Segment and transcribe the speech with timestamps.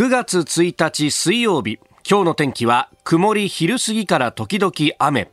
[0.00, 1.78] 9月1日水曜日。
[2.08, 5.30] 今日の天気は曇り昼過ぎから時々雨。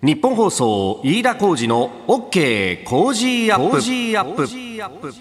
[0.00, 5.12] ニッポン放送飯田浩司の OK Cozy Up。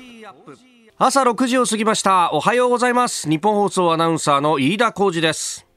[0.97, 2.31] 朝6時を過ぎました。
[2.31, 3.29] おはようございます。
[3.29, 5.67] ニッポン放送アナウンサーの飯田浩司です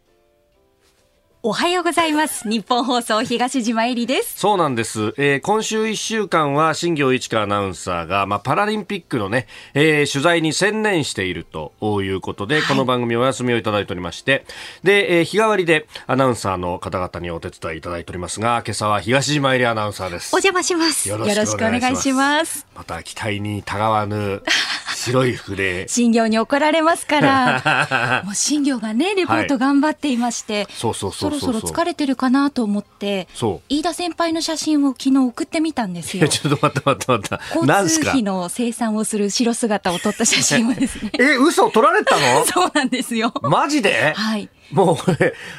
[1.49, 2.51] おはようございます。
[2.51, 4.37] ニッポン放送東島衣里です。
[4.37, 5.15] そうなんです。
[5.17, 11.73] えー、今週1週間は新行市佳アナウンサーが、まあ、パラリンピックのね、えー、取材に専念していると
[12.03, 14.45] いうことで、はい、この番組お休みをいただいておりまして、
[14.83, 20.35] で、えー、日替わりでアナウンサーの方々にお手伝いいただいておりますが、今朝は東島えりアナウンサーです。
[20.35, 21.09] お邪魔します。
[21.09, 22.67] よろしくお願いします。
[22.75, 24.43] また期待にたがわぬ
[24.97, 25.87] 白い筆。
[25.89, 33.29] 新業に怒られますから、 もう新業がね、レポート頑張っていまして、はい、そうそうそうそろそろ疲れてるかなと思って、
[33.69, 36.29] 飯田先輩の写真を昨日送ってみたんですよ。
[36.29, 37.45] ちょっと待って待って待って。
[37.55, 41.13] 交通費の生産をする後ろ姿を撮った写真をですね。
[41.19, 41.71] え、嘘？
[41.71, 42.45] 撮られたの？
[42.47, 43.33] そうなんですよ。
[43.43, 44.13] マジで？
[44.17, 44.49] はい。
[44.73, 44.97] もう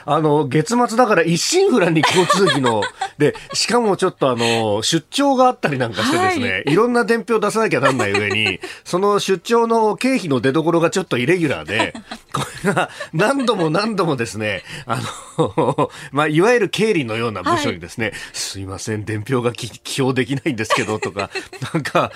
[0.05, 2.83] あの、月末だから一心不乱に交通費の、
[3.17, 11.93] で、しかもちょっとあの、出張があったりなんかしてですね、はい、いろんな伝票出さなきゃなんない上に、その出張の経費の出所がちょっとイレギュラーで、
[12.33, 14.99] これが何度も何度もですね、あ
[15.37, 21.29] の、まあ、いわゆる経理のような部署にですね、はい、すいません、伝票が記表できないんですけど、とか、
[21.73, 22.11] なんか、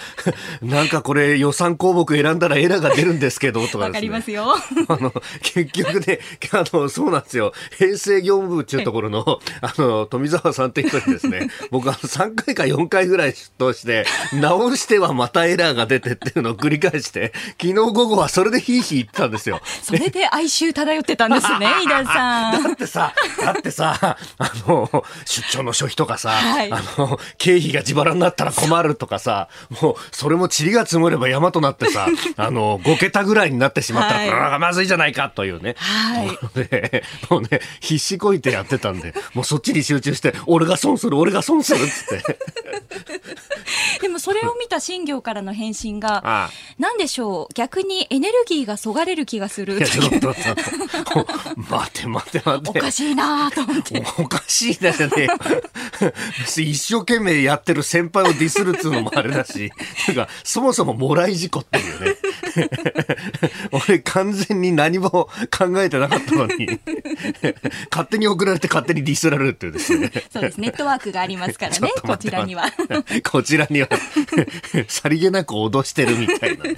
[0.61, 3.85] なんかこれ予算項目選んだらエラーが出るんですけど、とかですね。
[3.87, 4.55] わかりますよ。
[4.87, 6.19] あの、結局ね、
[6.51, 7.53] あの、そうなんですよ。
[7.77, 19.61] 平成業務部っていうところの、あの、富澤さんって人にですね、 僕あの、3回か4回ぐらい出頭して、直してはまたエラーが出てっていうのを繰り返して、昨日午後はそれでヒーヒー言ってたんですよ。
[19.83, 22.63] それで哀愁漂ってたんですね、 井田さん。
[22.63, 29.49] だってさ、だってさ、あの、出張の諸費とかさ、はい、あの、経費が自腹になったら困るとかさ、
[29.81, 35.75] もう、それも塵が積もれば山となってさ、 あの、5桁ぐらいになってしまったら、はい、まずいじゃないかというね。
[35.77, 36.37] はい。
[37.29, 42.37] もうね、必死こいてやってたんで、もうそっちに集中して、俺が損する、俺が損するっつって。
[44.01, 49.77] でもそれを見た新業からの返信が、 なんでしょう、逆にエネルギーがそがれる気がする。
[49.77, 50.35] いや、ちょっと、
[51.69, 52.69] 待て待て待て。
[52.69, 54.03] おかしいなと思って。
[54.17, 55.27] おかしいなじゃね。
[56.57, 59.71] 一生懸命やってる先輩をディスるっつうのもあれだし、
[60.07, 62.15] なんか、そもそももらい事故っていうね。
[63.71, 65.29] 俺完全に何も考
[65.77, 66.60] えてなかったのに
[67.91, 70.11] 勝手に送られて勝手にディスられるっていうですね。
[70.31, 70.59] そうです。
[70.59, 72.65] ネットワークがありますからね、こ ちらには。
[73.29, 73.89] こちらには、
[74.87, 76.75] さりげなく脅してるみたいな、ね。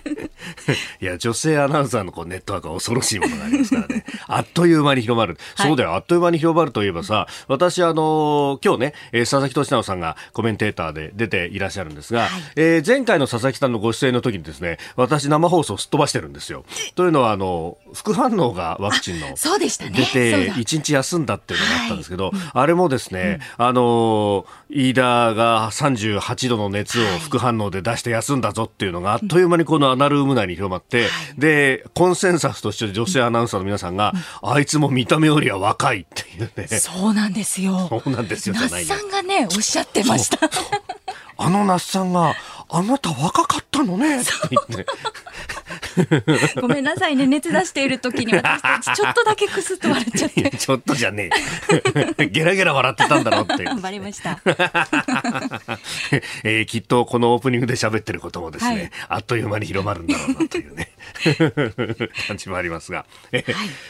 [1.01, 4.05] いや、女性アナウンサーのこうネットワークは恐ろしいものがありますからね。
[4.27, 5.38] あっという間に広まる。
[5.55, 16.65] はい、そうだよ、あっという間に広まるといえばさ、私、あの今日ね、えー、佐々木俊直さんがコメンテーターで出ていらっしゃるんですが、はい、えー、前回の佐々木さんのご出演の時にですね、私生放送すっ飛ばしてるんですよ。
[16.95, 19.35] というのは、あの、副反応がワクチンの
[19.78, 25.01] 出て、一日休んだっていうのがあったんですけど、あれもですね、あの、飯田
[25.34, 31.07] が38度の熱を副反応で出して休んだぞっていうのがあっという間にこのアナルーム内に広まって、
[31.38, 36.67] で、コンセンサスとして女性アナウンサーの皆さんが、あいつも見た目よりは若いっていうね。
[36.67, 37.88] そうなんですよ。
[37.89, 40.50] そうなんですよじゃないさんがね、おっしゃってました。
[41.38, 42.35] あの那須さんが、
[42.69, 44.22] あなた若かったのね。
[44.22, 44.85] って言って。
[46.62, 50.50] ごめんなさいね、熱出している時に私たちちょっとだけクスッと笑っちゃって。
[50.52, 51.30] ちょっとじゃね
[52.18, 52.26] え。
[52.31, 53.64] ゲラゲラ笑ってたんだろうって。
[53.64, 54.40] 頑張りました。
[56.44, 60.93] えー、きっとこのオープニングで喋ってることもですね、はい、あっという間に広まるんだろうなというね、
[62.28, 63.06] 感じもありますが。
[63.31, 63.46] はい、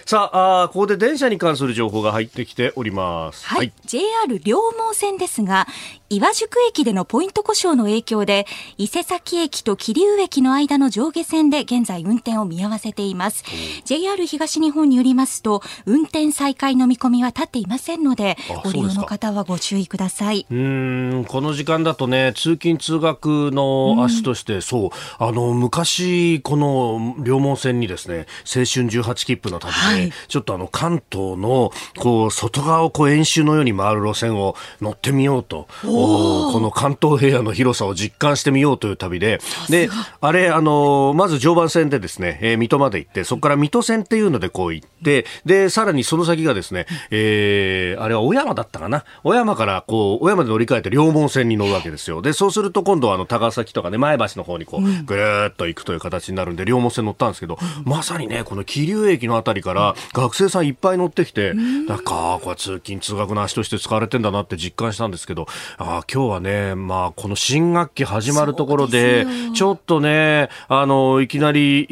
[0.05, 3.45] さああ、ここで電車に関する情報が入ってきております。
[3.45, 3.57] はい。
[3.59, 4.03] はい、JR
[4.43, 5.67] 両毛線ですが、
[6.09, 8.45] 岩宿駅でのポイント故障の影響で、
[8.77, 13.43] 伊勢崎駅と桐生駅の間の上下線で現在運転を見合わせています。
[13.85, 20.45] JR 東日本によりますと、運転再開の見込みは立っていませんので、ご利用の方はご注意ください。
[20.51, 39.39] うん、この時間だとね、通勤通学の足として、うん、そう、あの、昔、この両門線にですね、青春18切符の旅で、はい、ちょっとあの、関東の、こう、外側をこう、演習のように回る路線を乗ってみようと、この関東平野の広さを実感してみようという旅で、
[39.69, 39.89] で、
[40.21, 49.05] あれ、あの、まず常磐線でですね、えー、水戸まで行って、そこから水戸線っていうのでこう行っで、で、さらにその先がですね、えー、あれは小山だったかな？
[49.23, 52.21] 小山からこう、小山で乗り換えて両門線に乗るわけですよ。
[52.21, 65.47] で、そうすると今度はあの、高崎とかね、前橋の方にこう、ぐるーっと行くという形になるんで、両門線乗ったんですけど、まさにね、この桐生駅のあたりから学生さんいっぱい乗ってきて、なんか、これ通勤通学の足として使われてんだなって実感したんですけど、
[65.77, 71.87] あ今日はね、まあ、この新学期始まるところで、ちょっとね、あの、いきなり、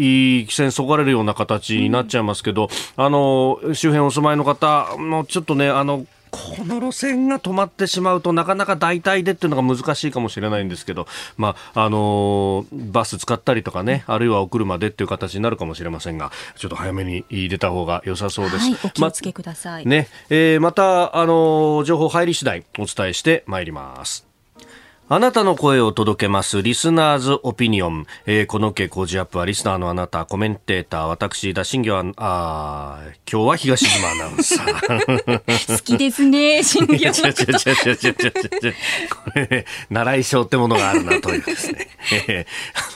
[0.48, 2.69] 規制にそがれるような形になっちゃいますけど、
[3.06, 11.06] あの、周辺お住まいの方もちょっとね、あの、この路線が止まってしまうとなかなか代替でっていうのが難しいかもしれないんですけど、
[11.38, 18.57] まああのバス使ったりとかね、あるいはお車でっていう形になるかもしれませんがちょっと早めに出た方が良さそうです。
[18.59, 19.86] はい、お気をつけください。
[19.86, 24.31] まねえー、また、あの情報入り次第お伝えしてまいります。
[25.13, 28.06] あなたの声を届けます、リスナーズオピニオン。
[28.25, 35.78] えー、この傾向ジアップは、リスナーのあなた、コメンテーター、私、田新業は、あ今日は東島アナウンサー。
[35.78, 37.12] 好きですね、 新業。
[37.12, 37.25] こ
[39.36, 41.90] れ、習い性ってものがあるなというですね。
[42.30, 42.46] え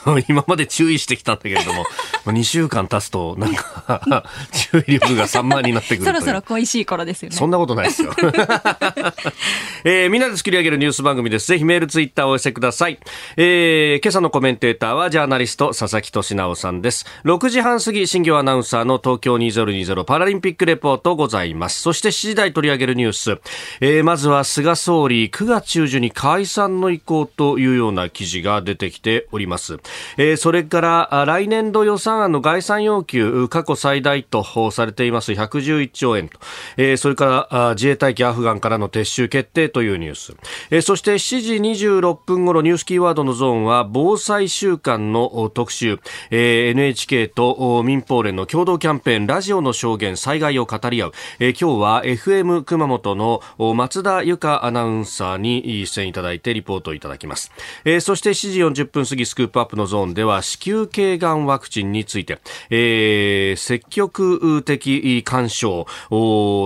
[0.06, 1.84] ー、今まで注意してきたんだけれども、
[2.24, 4.24] 2週間経つと、なんか、
[4.72, 7.36] 注意力が散漫になってくるそろそろ恋しい頃ですよね。
[7.36, 8.14] そんなことないですよ。
[9.84, 11.48] えー、みんなで作り上げるニュース番組です。
[11.48, 12.98] ぜひメールツイッターをお寄せください。
[13.36, 17.06] えー、今朝のコメンテーターはジャーナリスト佐々木俊直さんです。
[17.24, 21.80] 6時半過ぎ、新業アナウンサーの東京2020パラリンピックレポートございます。
[21.80, 23.40] そして7時台取り上げるニュース。
[23.80, 29.78] えー、まずは菅総理9月中旬に解散の意向というような記事が出てきております。
[30.16, 36.38] えー、それから来年度予算案の概算要求過去最大とされています111兆円と、
[36.76, 40.34] えー、それから自衛隊機アフガンからの撤収決定というニュース。
[40.70, 46.00] えー、そして7時26分頃ニュースキーワードのゾーンは防災週間の特集、
[46.30, 53.40] えー、NHK と民放連の共同キャンペーンラジオの証言災害を語り合う、えー、今日は FM 熊本の
[53.74, 57.52] 松田由香アナウンサーに出演いただいてリポートいただきます、
[57.84, 62.40] えー、そして7時40分過ぎスクープアップのゾーンでは子宮頸がんワクチンについて、
[62.70, 65.86] えー、積極的干渉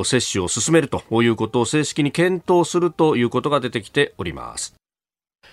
[0.05, 4.80] 接種を進めるということを正式に検討するということが出てきております。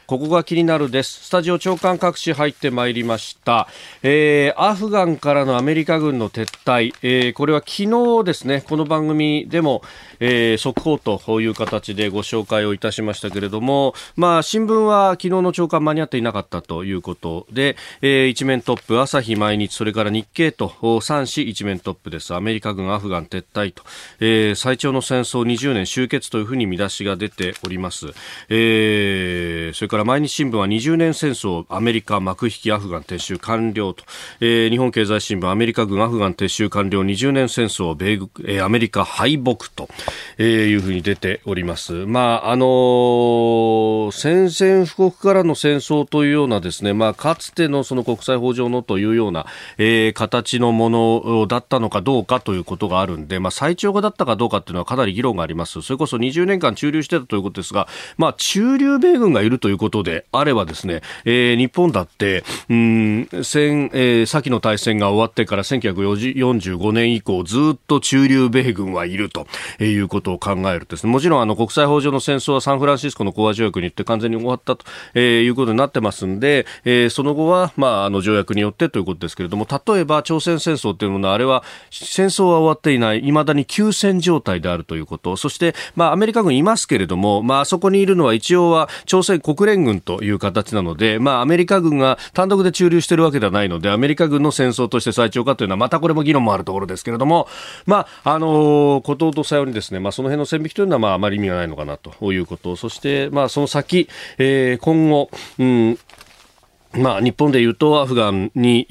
[0.07, 1.25] ここが気になるです。
[1.25, 3.67] スタジオ長官各紙入ってまいりました。
[4.03, 7.83] えー、アフガンからのアメリカ軍の撤退、えー、これは昨
[8.19, 9.81] 日ですね、この番組でも、
[10.19, 22.33] えー、速報という形でご紹介をいたしましたけれども、まあ、新聞は昨日の朝刊間に合っていなかったということで、えー、一面トップ、朝日毎日、それから日経と3紙一面トップです。
[22.33, 23.83] アメリカ軍アフガン撤退と、
[24.19, 28.07] えー、最長の戦争20年終結というふうに見出しが出ております。
[28.49, 34.03] えー、それから毎日新聞は20年戦争アメリカ幕引きアフガン撤収完了と、
[34.39, 38.13] えー、日本経済新聞アメリカ軍アフガン撤収完了20年戦争米、
[38.45, 39.89] えー、アメリカ敗北と、
[40.37, 42.05] えー、いうふうに出ております。
[42.05, 55.81] まああのー、宣戦布告からの戦争というようなですねまあかつてのその国際法上のというような、えー、形のものだったのかどうかということがあるんでまあ最長がだったかどうかというのはかなり議論があります。
[55.81, 57.87] それこそ20年間駐留してたということですが
[58.17, 69.47] まあ中留米軍がいるということことであればですね、えー、日本だって、うん、戦、えー、先の大戦が終わってから1945年以降ずっと駐留米軍はいると
[69.79, 97.47] いううことを考えるとですね、もちろんあの国際法上の戦争はサンフランシスコの講和条約によって完全に終わったと、えー、いうことになってますんで、えー、その後は、まあ、あの条約によってということですけれども、例えば朝鮮戦争というものはあれは戦争は終わっていない、いまだに休戦状態であるということ、そして、まあ、アメリカ軍いますけれども、まあ、そこにいるのは一応は朝鮮国連軍という形なので、まあ、アメリカ軍が単独で駐留しているわけではないので、アメリカ軍の戦争として最長かというのは、またこれも議論もあるところですけれども、
[97.85, 105.29] まあ、あのー、こととさようにですね、まあ、その辺の線引きというのは、まあ、あまり意味がないのかなということ、そして、まあ、その先、えー、今後、
[105.59, 105.99] うん、
[106.93, 108.85] まあ、日本でいうとアフガンに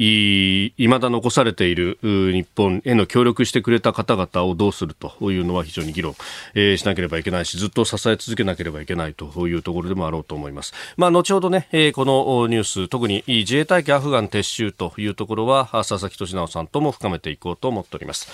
[0.77, 6.15] いまだ残されている日本への協力してくれた方々をどうするというのは非常に議論、
[6.55, 10.73] えー、しなければいけないしずっと支え続けなければいけないというところでもあろうと思います。
[10.97, 18.29] まあ、後ほどね、えー、このニュース特に自衛隊機アフガン撤収というところは佐々木俊直さんとも深めていこうと思っております。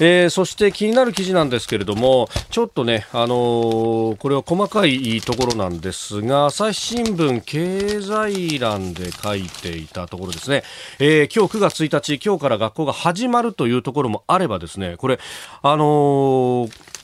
[0.00, 10.62] えー、そして気になる記事なんですけれどもちょっとね、あの、これは細かいところなんですが朝日新聞経済欄で書いていたところですね、
[10.98, 15.18] えー、今日9月1日今日から学校が始まるというところもあればですねこれ
[15.62, 16.98] あのー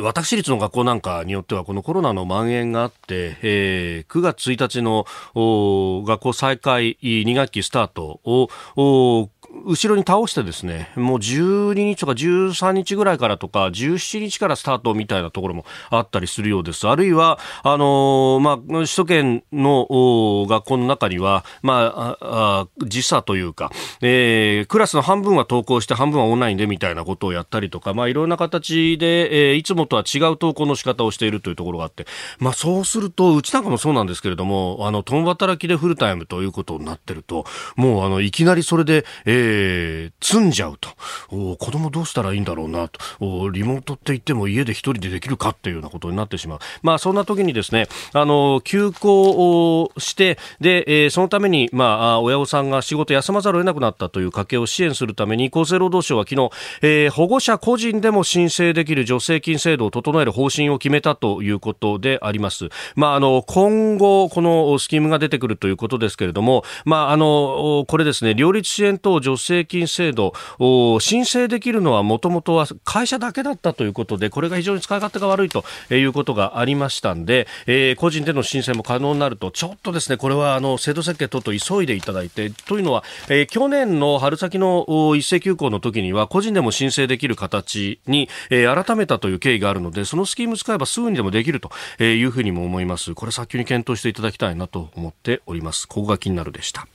[0.00, 5.04] 私立の学校なんかによってはこのコロナの蔓延があって、えー、9月1日の
[6.06, 9.30] 学校再開2学期スタートを
[9.64, 16.86] 後ろに倒してですね、もう12日とか13日ぐらいからとか、17日からスタートみたいなところもあったりするようです。
[16.86, 23.70] あるいは、あのー、まあ、首都圏の学校の中には、まあ、あ時差というか、
[24.02, 32.06] えー、クラスの半分は登校して半分はオンラインでみたいなことをやったりとか、まあ、いろんな形で、えー、いつもとは違う登校の仕方をしているというところがあって、
[32.38, 39.37] まあ、そうすると、うちなんかもそうなんですけれども、あの、共働きでフルタイムということになってると、もう、あの、いきなりそれで、えー、
[40.20, 40.90] 積んじゃうと。
[41.30, 43.00] お子供どうしたらいいんだろうなと。
[43.20, 46.58] おリモートって言っても家で一人でできるかっていうようなことになってしまう。
[46.82, 56.50] まあ、そんな時にですね、あの、休校をして、で、えー、そのために、まあ、親御さんが仕事休まざるを得なくなったという家計を支援するために、厚生労働省は昨日、
[56.82, 62.68] えー、保護者個人でも申請できる助成金制度を整える方針を決めたということであります。
[62.94, 70.32] まあ、あの、今後、このスキームが出てくるということですけれども、まあ、あの、これですね、両立支援等助成金制度、
[71.00, 91.70] 申請できるのはもともとは会社だけだったということで、これが非常に使い勝手が悪いということがありましたんで、えー、個人での申請も可能になると、ちょっとですね、これはあの制度設計等々急いでいただいて、というのは、えー、去年の春先の一斉休校の時には、個人でも申請できる形に、えー、改めたという経緯があるので、そのスキーム使えばすぐにでもできると
[92.02, 93.14] いうふうにも思います。
[93.14, 95.86] これ早急に検討していただきたいなと思っております。
[95.86, 96.86] ここが気になるでした。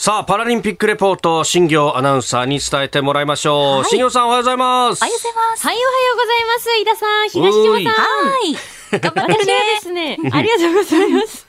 [0.00, 3.80] さあ、パラリンピックレポート、新業アナウンサーに伝えてもらいましょう。
[3.80, 5.02] はい、新業さんおはようございます。
[5.02, 5.66] おはようございます。
[5.66, 6.76] はい、おはようございます。
[6.76, 8.28] 井田さん、東島さん。
[8.30, 8.77] はい。
[8.90, 9.52] 頑張ってるね。
[9.74, 10.18] ですね。
[10.32, 11.46] ありがとうございます。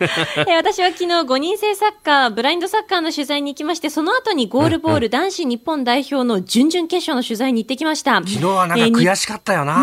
[0.48, 8.15] え私は昨日5人制サッカー、ブラインドサッカーの取材に行きまして、その後にゴールボール男子日本代表の準々決勝の取材に行ってきました。
[8.15, 9.74] 昨日はなんか悔しかったよな。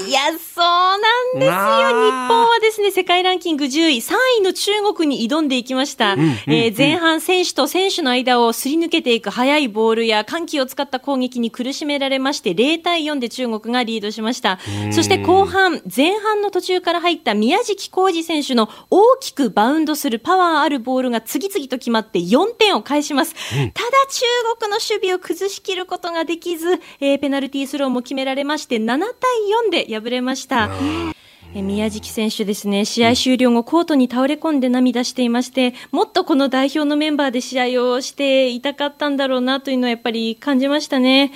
[0.00, 1.00] えー、いや、そうなん
[1.34, 1.50] ですよ。
[1.50, 6.14] 日本はですね、世界ランキング10位、3位の中国に挑んでいきました。
[6.14, 14.58] うんうんうん、えー、前半選手と選手の間をすり抜けていく速いボールや緩急を使った攻撃に苦しめられまして、0対4で中国がリードしました。
[14.90, 23.34] そして後半、前半の途中から入った宮敷浩二選手の大きくバウンドするパワーあるボールが次々と決まって4点を返します。
[23.54, 24.24] うん、ただ中
[24.60, 29.06] 国の守備を崩しきることができず、えー、ペナルティースローも決められまして7対
[29.68, 30.70] 4で敗れました。
[31.54, 41.32] え宮敷選手ですね、試合終了後、コートに倒れ込んで涙していまして、もっとこの代表のメンバーで試合をしていたかったんだろうなというのはやっぱり感じましたね。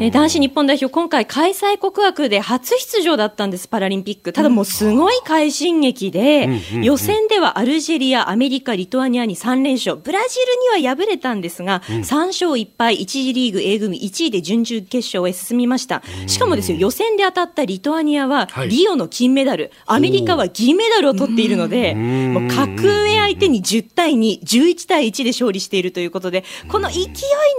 [0.00, 4.32] え男子日本代表、今回開催国枠で初出場だったんです、パラリンピック。
[4.32, 6.48] ただもうすごい快進撃で、
[6.82, 10.38] 予選ではアルジェリア、アメリカ、リトアニアに3連勝、ブラジ
[10.74, 16.02] ルには敗れたんですが、3勝1敗、1次リーグ A 組1位で準々決勝へ進みました。
[16.26, 27.08] しかもですよ、予選で当たったリトアニアは、リオの金メダル、アメリカは銀メダルを取っているので、もう格上相手に10対2、11対1で勝利しているということで、この勢い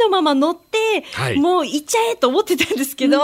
[0.01, 1.05] のまま乗って、
[1.37, 3.23] もういっちゃえと思ってたんですけど、で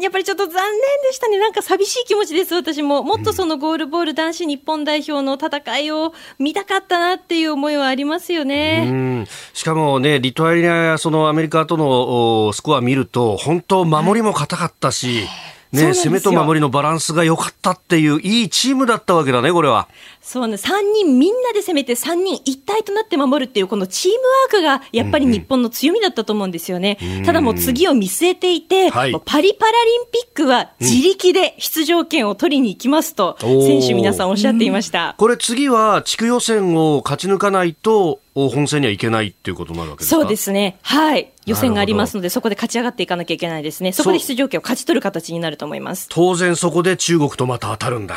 [0.00, 1.38] やっぱりちょっと残念でしたね。
[1.38, 3.02] なんか寂しい気持ちです、私も。
[3.02, 9.26] もっとそのゴールボール男子日本代表の戦いを見たかったなっていう思いはありますよね。
[9.52, 15.26] しかもね、リトアニアやそのアメリカとのスコア見ると、本当守りも硬かったし、
[15.72, 19.86] ね、攻めと守りのバランスが良かったっていう、いいチームだったわけだね、これは。
[20.20, 24.18] そうね、3人みんなで攻めて3人一体となって守るっていうこのチーム
[24.66, 26.98] ワークがやっぱり日本の強みだったと思うんですよね。
[27.00, 35.14] うんうん、ただもう次を見据えていて、はい、パリパラリンピックは自力で出場権を取りに行きますと、選手皆さんおっしゃっていました。
[35.18, 40.20] これ次は地区予選を勝ち抜かないと、本戦にはいけないっていうことになるわけですか？
[40.20, 40.78] そうですね。
[40.82, 41.30] はい。
[41.46, 43.92] 予選がありますので、そこで勝ち上がっていかなきゃいけないですね。
[43.92, 46.06] そこで出場権を勝ち取る形になると思います。
[46.10, 48.16] 当然そこで中国とまた当たるんだ。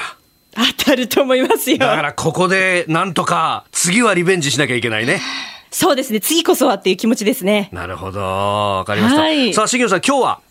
[0.78, 1.80] 当たると思いますよ。
[1.80, 5.20] だからここでなんとか次はリベンジしなきゃいけないね。
[5.72, 6.20] そうですね。
[6.20, 7.70] 次こそはっていう気持ちですね。
[7.72, 8.20] なるほど。
[8.20, 9.22] わかりました。
[9.22, 10.42] はい、さあ、茂さん、今日は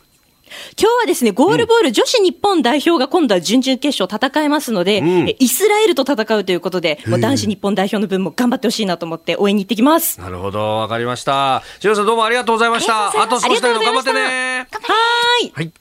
[0.78, 10.20] 今日はですね、ゴールボール女子日本代表が今度は準々決勝戦えますので、うん、イスラエルと戦うということで、もう男子日本代表の分も頑張ってほしいなと思って応援に行ってきます。
[10.20, 11.62] なるほど、わかりました。
[11.80, 13.08] しさんどうもありがとうございました。
[13.08, 14.66] あと少しだけ頑張ってね。
[14.70, 14.98] は
[15.42, 15.52] い。
[15.54, 15.72] はい。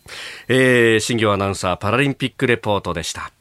[0.48, 3.32] えー、新行アナウンサーパラリンピックレポートでした。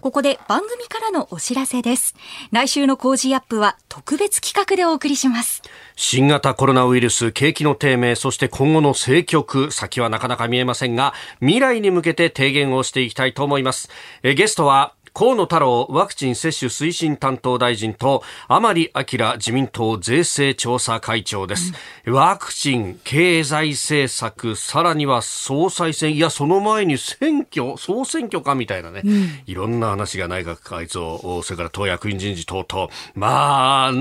[0.00, 2.14] ここで番組からのお知らせです。
[2.52, 5.60] 来週の Cozy Up は特別企画でお送りします。
[5.96, 13.90] 新型コロナウイルス、景気の低迷、そして今後の政局、先はなかなか見えませんが、未来に向けて提言をしていきたいと思います。
[14.22, 21.72] えゲストは、河野太郎ワクチン接種推進担当大臣と甘利明自民党税制調査会長です、
[22.06, 32.88] うん、ワクチン経済政策さらには総裁選いやその前に選挙総選挙かみたいなね、うん、いろんな話が内閣改造それから党役員人事等々。
[33.16, 33.92] まあ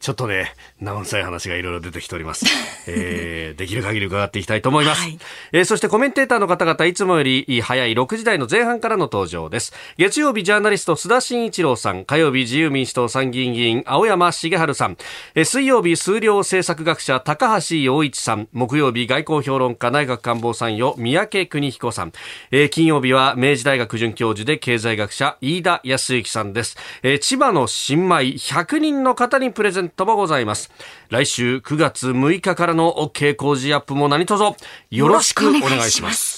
[0.00, 2.46] ちょっとね生臭い話がいろいろ出てきております、
[2.88, 5.18] えー、できる限り伺っていきたいと思います、はい、
[5.52, 9.74] えー、そしてコメンテーターの方々いつもより早い6時台の前半からの登場です。
[9.98, 14.96] 月曜日ジャーナリスト須田慎一郎さん火曜日自由民主党参議院議員青山茂春さん、
[15.34, 18.48] え、水曜日数量政策学者高橋洋一さん。
[18.52, 22.12] 木曜日外交評論家内閣官房参与三宅邦彦さん、
[22.50, 30.70] え、金曜日は明治大学准教授で経済学者飯田康之さんです、え、千葉の新米100人の方にプレゼントもございます。
[31.10, 34.42] 来週9月6日からの OK 工事アップも何卒
[34.90, 36.31] よろしくお願いします。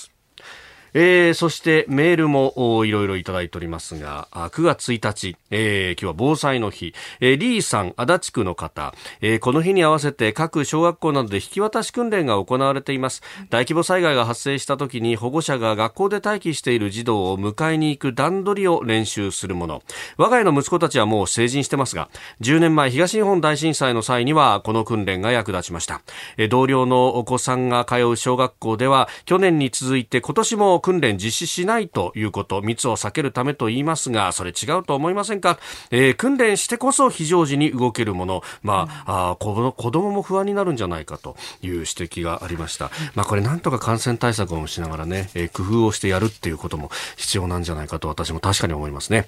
[0.94, 13.22] えー、そしてメールもいろいろいただいておりますが、9月1日、えー、今日は防災の日、えー、リーさん、足立区の方、えー、この日に合わせて各小学校などで引き渡し訓練が行われています。
[13.50, 19.82] 大規模災害が発生した時に保護者が学校で待機している児童を迎えに行く段取りを練習するもの。
[20.16, 22.08] 我が家の息子たちはもう成人してますが、
[22.40, 26.02] 10年前東日本大震災の際にはこの訓練が役立ちました。
[26.36, 35.58] えー、同僚のお子さんが通う小学校では去年に続いて今年も訓練実施しないということ、密を避けるためと言いますが、それ違うと思いませんか、
[35.90, 42.90] えー、訓練してこそ非常時に動けるもの、まあ、あ子供も不安になるんじゃないかという指摘がありました。
[43.14, 49.26] まあ、これなんとか感染対策をしながらね、えー、工夫をしてやるっていうことも必要なんじゃないかと私も確かに思いますね。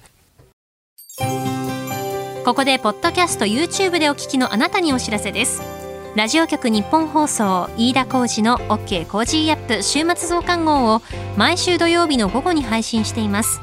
[2.45, 5.76] ここでポッドキャスト YouTube でお聞きのあなたにお知らせです
[6.17, 11.03] ラジオ局日本放送飯田浩司の OK コージーアップ週末増刊号を
[11.37, 13.61] 毎週土曜日の午後に配信しています。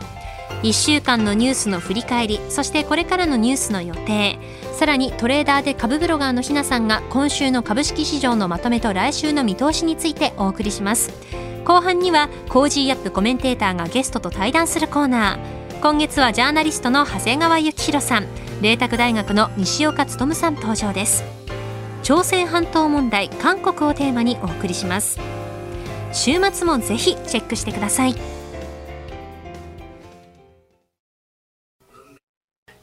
[0.62, 4.38] 1週間のニュースの振り返りそしてこれからのニュースの予定
[4.72, 11.10] さらにトレーダーで株ブロガーのひなさんが今週の株式市場のまとめと来週の見通しについてお送りします。
[11.64, 15.80] 後半には Cozy Up コメンテーターがゲストと対談するコーナー。
[15.80, 18.26] 今月はジャーナリストの長谷川幸洋さん
[18.62, 21.24] 麗澤大学の西岡力さん登場です。
[22.04, 25.18] 朝鮮半島問題韓国をテーマにお送りします。
[26.12, 28.14] 週末もぜひチェックしてください。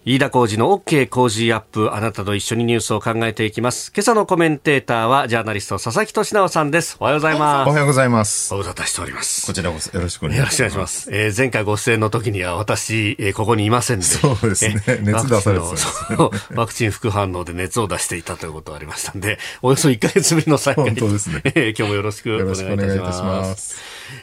[0.04, 1.94] 飯田浩二の OK 工事アップ。
[1.94, 3.92] あなたと一緒にニュースを考えていきます。
[3.94, 6.98] 今朝のコメンテーターは、ジャーナリスト、佐々木俊直さんです。
[7.00, 7.70] おはようございます。
[7.70, 8.50] おはようございます。
[8.50, 9.46] ご無沙汰しております。
[9.46, 10.60] こちらこそよろしくお願いします。
[10.60, 11.16] よろしくお願いします。
[11.16, 14.06] えー、前回ご出演の時には、私、えー、ここにいませんで。
[14.06, 14.82] そうですね。
[15.04, 15.66] 熱出されて
[16.08, 20.86] た、ね、ワクチン副反応で熱を出していたということがありましたんで、およそ1ヶ月ぶりの再会。
[20.86, 21.44] 本当ですね。
[21.44, 22.78] えー、今日もよろしくお願いいたします。
[22.98, 23.76] よします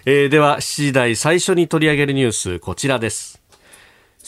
[0.07, 3.39] えー、では、7時台最初に取り上げるニュース、こちらです。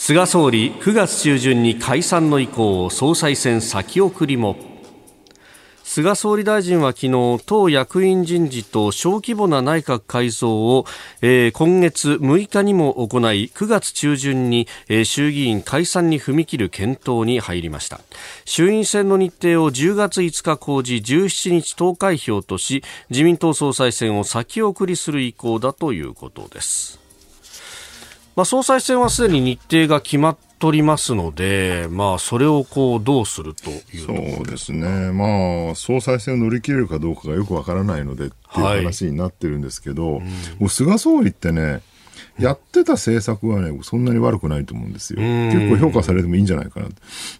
[0.02, 4.56] 菅総理9月中旬に解散の意向を総裁選先送りも。
[5.84, 10.86] 菅総理大臣は昨日党役員人事と小規模な内閣改造を、
[11.20, 18.00] えー、今月6日にも行い9月中旬に、えー、衆議院解散に踏み切る検討に入りました。
[18.46, 26.99] 衆院選の日程を10月5日公示17日投開票とし自民党総裁選を先送りする意向だということです。
[28.36, 40.22] まあ、総裁選はすでに日程が決まっておりますので、まあ、それをこうどうするというそうですね、まあ、総裁選を乗り切れるかどうかがよくわからないのでっていう話になってるんですけど、はい、
[40.58, 41.80] もう菅総理ってね、
[42.38, 45.20] やってた政策はね、そんなに悪くないと思うんですよ。
[45.20, 46.88] 結構評価されてもいいんじゃないかな。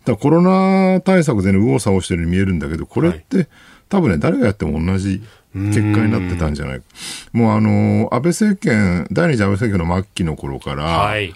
[0.04, 3.48] だコロナ対策でね、右往左往してるように見えるんだけど、これって、はい、
[3.88, 5.22] 多分ね、誰がやっても同じ
[5.54, 6.78] 結果になってたんじゃない。
[6.78, 6.84] か。
[7.32, 11.34] もうあの、安倍政権、第二次安倍政権の末期の頃から、はい、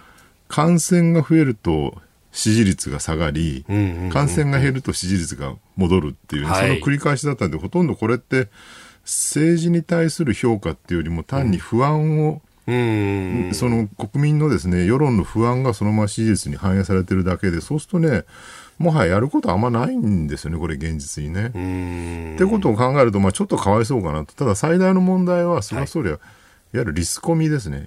[0.49, 2.01] 感染が増えると
[2.31, 3.65] 支持率が下がり、
[4.13, 8.49] 感染が減ると支持率が戻るっていう、ね、その繰り返しだったんで、ほとんどこれって
[9.05, 18.25] 政治に対する評価っていうよりも単に不安を、その国民のですね世論の不安がそのまま支持率に反映されてるだけでそうするとね
[18.79, 22.35] もはややることあんまないんですよね、これ、現実にね。
[22.35, 26.21] ってことを考えると、まあ、ちょっとかわいそうかなと、ただ最大の問題は、菅総理は、はい
[26.75, 27.87] いわゆるリスコミですね。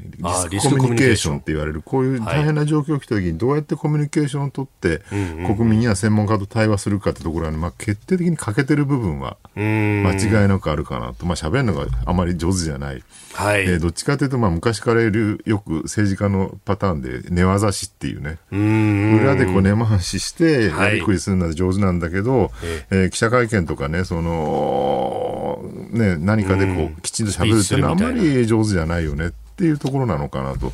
[0.50, 5.02] リスコミュニケーションって言われる、こういう大変な状況が来た時にどうやってコミュニケーションを取って、
[5.45, 11.26] 国民や専門家と対話するかってところは、ね、まあ、決定的に欠けてる部分は間違いなくあるかなと。
[11.26, 13.04] まあ、喋るのがあまり上手じゃない。
[13.34, 18.38] はい、えー、どっちかというと、まあ、昔からいるよく政治家のパターンで寝技師っていうね。
[18.52, 22.50] 裏でこう根回ししてやりくりするのは上手なんだけど、はい、
[22.91, 30.71] えー、記者会見とかね、その、ね、何かでこう、きちんと喋るっていうのはあんまり上手じゃないよねっっていうところなのかなと。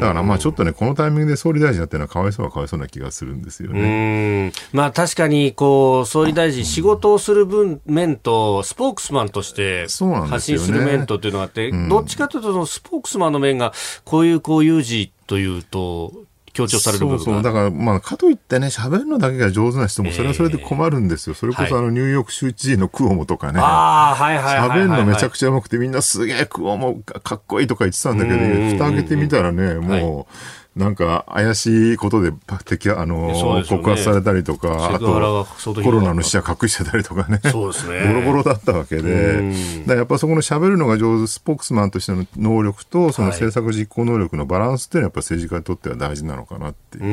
[0.00, 4.52] だからまあちょっとね、このタイミングで総理大臣やってるのはかわいそうはかわいそうな気がするんですよね。
[4.72, 9.86] まあ確かに、こう、総理大臣、仕事をする分面と、スポークスマンとして
[10.28, 13.72] 発信する面とっていうのがあって、ね、どっちかというと、スポークスマンの面が、
[14.04, 16.12] こういうこういう字というと、
[16.54, 17.42] 強調される部分そうそう。
[17.42, 21.34] だから、まあ、かといってね、喋るのだけが上手な人も、それはそれで困るんですよ。
[21.34, 23.60] それこそ、あの、ニューヨーク州知事のクオモとかね。
[23.60, 30.34] ああ、はいはい喋るのめちゃくちゃうまくて、みんなすげえクオモかっこいいとか言ってたんだけど、蓋開けてみたらね、もう、
[30.76, 32.32] なんか怪しいことで
[32.64, 38.06] 敵あの、ね、告発されたりとか、あとコロナの死者隠してたりとかね、そうですね。
[38.08, 39.54] ボロボロだったわけで、
[39.86, 47.04] だやっぱそこの喋るのが上手、スポークスマンとしての能力と、その政策実行能力のバランスっていうのは、やっぱ政治家にとっては大事なのかなっていう、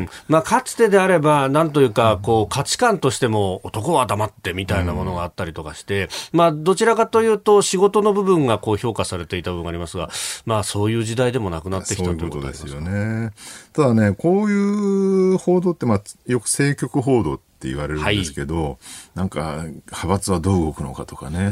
[0.00, 10.10] ね、まあ、かつてであれば、なんというか、こう価値観としても、男は黙ってみたいなものがあったりとかして、まあ、どちらかというと、仕事の部分がこう評価されていた部分がありますが、
[10.46, 13.03] まあ、そういう時代でもなくなってきたということですよね。
[13.72, 18.76] ただね、こういう報道って、まあ、よく政局報道って言われるんですけど、はい、
[19.14, 21.46] なんか、派閥はどう動くのかとかね、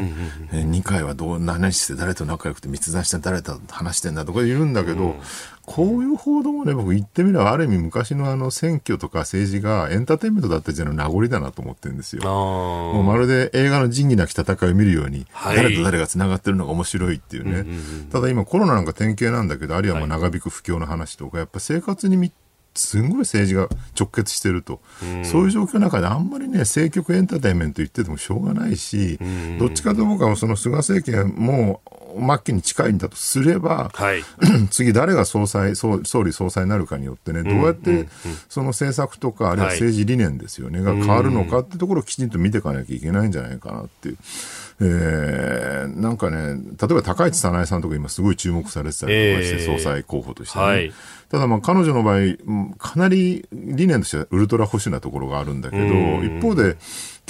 [0.53, 5.15] うんうんうん、二階はどう、何して誰と仲良くて密談して誰と話してんだとか言うんだけど、うん、
[5.65, 12.23] こういう報道もね、僕言ってみれば、ある意味昔のあの選挙とか政治がエンターテインメントだった時代の名残だなと思ってるんですよ。
[12.25, 17.51] もうまるで映画の仁義なき戦いを見るように、はい、誰と誰が繋がってるのが面白いっていうね。
[17.51, 22.33] うんうんうん、ただ今コロナなんか典型なんだけど、あるいはまあ長引く不況の話とか、やっぱ生活に密
[22.75, 24.81] すごい政治が直結してると、
[25.23, 29.19] うそういう状況の中であんまりね政局エンターテインメント言っててもしょうがないし、
[29.59, 31.81] どっちかと僕はその菅政権も
[32.19, 34.23] 末期に近いんだとすれば、はい、
[34.71, 38.09] 次誰が総裁総理総裁になるかによってねどうやって
[38.49, 44.17] その政策とかあるいは政治理念ですよね、が変わるのかってところをきちんと見ていかなきゃいけないんじゃないかなっていう。
[44.81, 50.65] えー、なんかね、例えば高市早苗さんとか今すごい注目されてたりとかして、総裁候補としてね。
[50.65, 50.93] はい、
[51.31, 55.85] ただまあ彼女の場合、かなり理念としてはウルトラ保守なところがあるんだけど、
[56.25, 56.77] 一方で、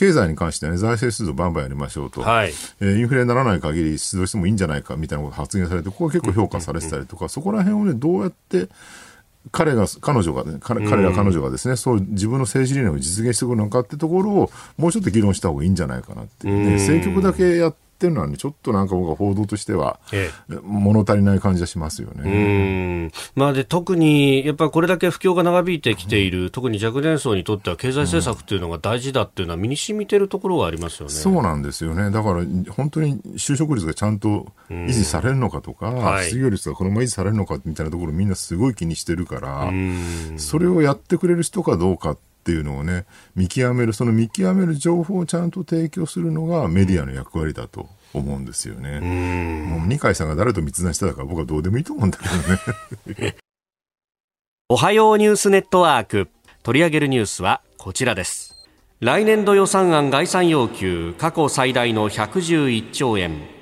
[0.03, 8.69] 経済に関しては、ね、財政出動バンバンやりましょうと、はい、えー、インフレにならない限り出動してもいいんじゃないかみたいなこと発言されて、ここは結構評価されてたりとか、そこら辺をね、どうやって
[9.53, 20.01] 彼が、彼女がね、彼彼ら彼女がですね、そう自分の政治理念を実現してくるのかってところを、もうちょっと議論した方がいいんじゃないかなってね、政局だけやっってるのはね、ちょっとなんか僕は報道としては、
[20.63, 23.13] 物足りない感じがしますよね。
[23.37, 31.13] まあ、で特に、やっぱりこれだけ不況が長引いてきている、うん、特に若年層にとっては経済政策っていうのが大事だっていうのは身に染みてるところがありますよね。
[31.13, 32.11] そうなんですよね。
[32.11, 39.73] だから本当に就職率がちゃんと維持されるのかとか、はい、失業率がこのまま維持されるのかみたいなところみんなすごい気にしてるから、
[40.37, 49.01] それをやってくれる人かどうかっていうのをね、見極める、その見極める情報をちゃんと提供するのがメディアの役割だと思うんですよね。
[49.69, 53.37] もう二階さんが誰と密談してたか僕はどうでもいいと思うんだけどね。
[54.69, 56.29] おはようニュースネットワーク。
[56.63, 58.55] 取り上げるニュースはこちらです。
[59.01, 63.62] 来年度予算案概算要求過去最大の111兆円。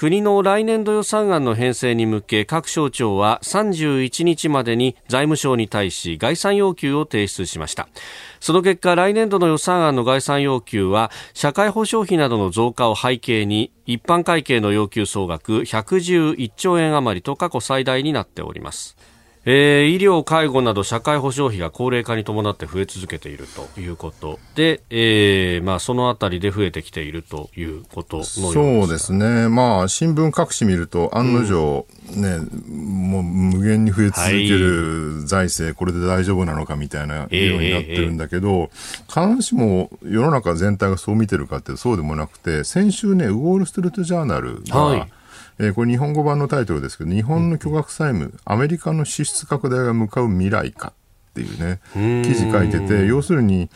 [0.00, 7.86] 国の来年度予算案の編成に向け各省庁は31日までに財務省に対し概算要求を提出しました。
[8.40, 18.96] その結果来年度の予算案の概算要求は社会保障費などの増加を背景に一般会計の要求総額111兆円余りと過去最大になっております。
[19.46, 38.70] えー、医療、介護など社会保障費が高齢化に伴って増え続けているということで、えーまあ、そのあたりで増えてきているということのそうですね、まあ、新聞各紙見ると、案の定、うん、ね、もう無限に増え続ける財政、はい、これで大丈夫なのかみたいなようになってるんだけど、
[39.08, 45.12] 必ずしも世の中全体がそう見てるかってそうでもなくて、先週ね、ウォール・ストリート・ジャーナルが、はい
[45.60, 50.94] えー、これ日本語版のタイトルですけど、日本の巨額債務、アメリカの支出拡大が向かう未来か
[51.32, 51.80] っていうね、
[52.24, 53.68] 記事書いてて、要するに、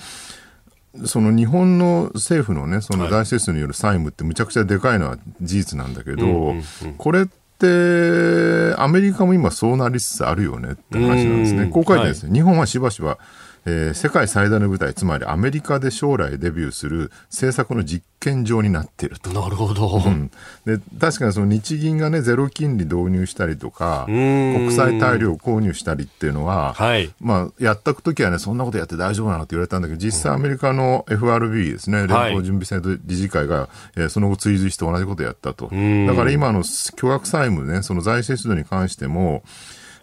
[1.04, 6.54] その日本の政府のね、その財政出による債務ってむちゃくちゃでかいのは事実なんだけど、
[6.96, 11.66] これって、アメリカも今そうなりつつあるよねって話なんですね。
[11.66, 13.18] こう書いてですね、はい、日本はしばしば
[13.66, 19.30] えー、世界最大の舞台、つまりアメリカで将来デビューする政策の実験場になっていると。
[19.30, 20.02] なるほど。
[20.04, 20.30] うん、
[20.66, 35.66] で確かにその日銀がね、ゼロ金利導入したりとか、国債大量購入したりっていうのは、はい、まあ、やった時はね、そんなことやって大丈夫なのって言われたんだけど、実際アメリカの FRB ですね、連邦準備制度理事会が、はい、えー、その後追随して同じことやったと。
[35.66, 35.70] だ
[36.14, 36.62] から今の
[36.96, 39.42] 巨額債務ね、その財政出動に関しても、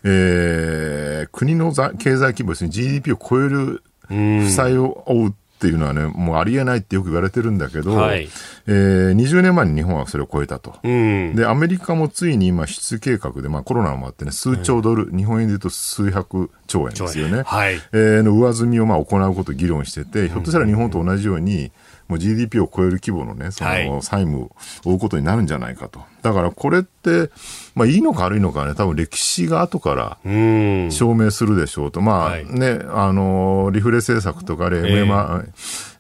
[0.03, 8.27] えー、国の経済規模ですね、GDP を超える負債を負うっっていうのはね、もうありえないってよく言われてるんだけど、はい、
[8.65, 10.79] えー、20年前に日本はそれを超えたと。
[10.81, 17.43] うん、で、アメリカもついに今、出計画で、まあコロナもあってね、数兆ドル、うん、日本円で言うと数百兆円ですよね。
[17.45, 21.71] はい、えー、の上積みをまあ行うことを議論してて、ひょっとしたら日本と同じように、
[22.11, 24.51] もう GDP を超える規模のね、その債務を
[24.83, 26.01] 負うことになるんじゃないかと。
[26.21, 27.31] だからこれって、
[27.73, 32.01] まあいいのか悪いのかね、多分歴史が後から証明するでしょうと。
[32.01, 35.49] まあね、あの、リフレ政策とかあれ、えー、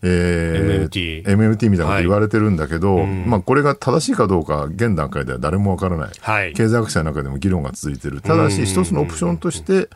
[0.01, 1.23] えー、MMT。
[1.23, 6.09] MMT みたいなこと言われてるんだけど、はい、まあこれが正しいかどうか現段階では誰もわからない。
[6.19, 8.19] はい、経済学者の中でも議論が続いてる。
[8.19, 9.87] ただし一つのオプションとして、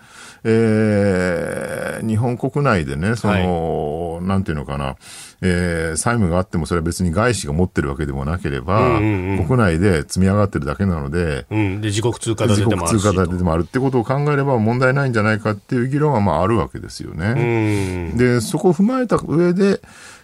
[0.47, 4.95] えー、日本国内でね、その、はい、なんていうのかな、
[5.41, 18.13] えー、債務があってもそれは別に外資が持ってるわけでもなければ、うんうんうん、国内で積み上がってるだけなので、うん、で自国通貨建てでもある自国通貨建てでもあるってことを考えれば問題ないんじゃないかっていう議論はまああるわけですよね。
[18.15, 19.81] で、そこを踏まえた上で、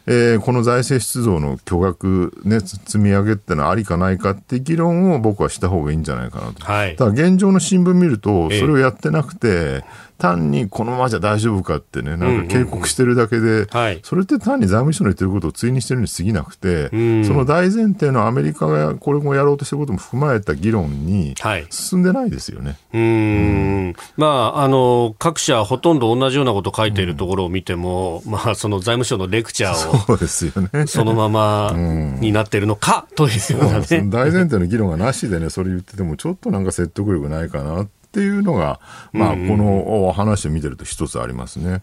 [0.08, 6.66] えー、この財政出動の巨額、ね、積み上げってのはありかないかって議論を僕はした方がいいんじゃないかなと。
[6.66, 9.84] はい、ただ現状の新聞見ると、それをやってなくて、
[10.22, 13.66] 単にこのままじゃ大丈夫かってね、なんか警告してるだけで、
[14.04, 21.34] それって単に財務省の言ってることを追にしてるに過ぎなくて、その大前提のアメリカがこれもやろうとしてることも踏まえた議論に
[21.72, 22.78] 進んでないですよね。
[22.92, 30.86] はい、うん、まあ、あの、各社ほとんど同じようなことを書いているところを見ても、まあ、その財務省のレクチャーを、そうですよね。
[30.86, 33.86] そのままになっているのか、というようなね。
[34.06, 38.01] 大前提の議論がなしでね、それ言ってても、ちょっとなんか説得力ないかなって。
[38.12, 38.82] っていうのが、
[39.14, 41.80] まあ、この話を見てると一つありますね。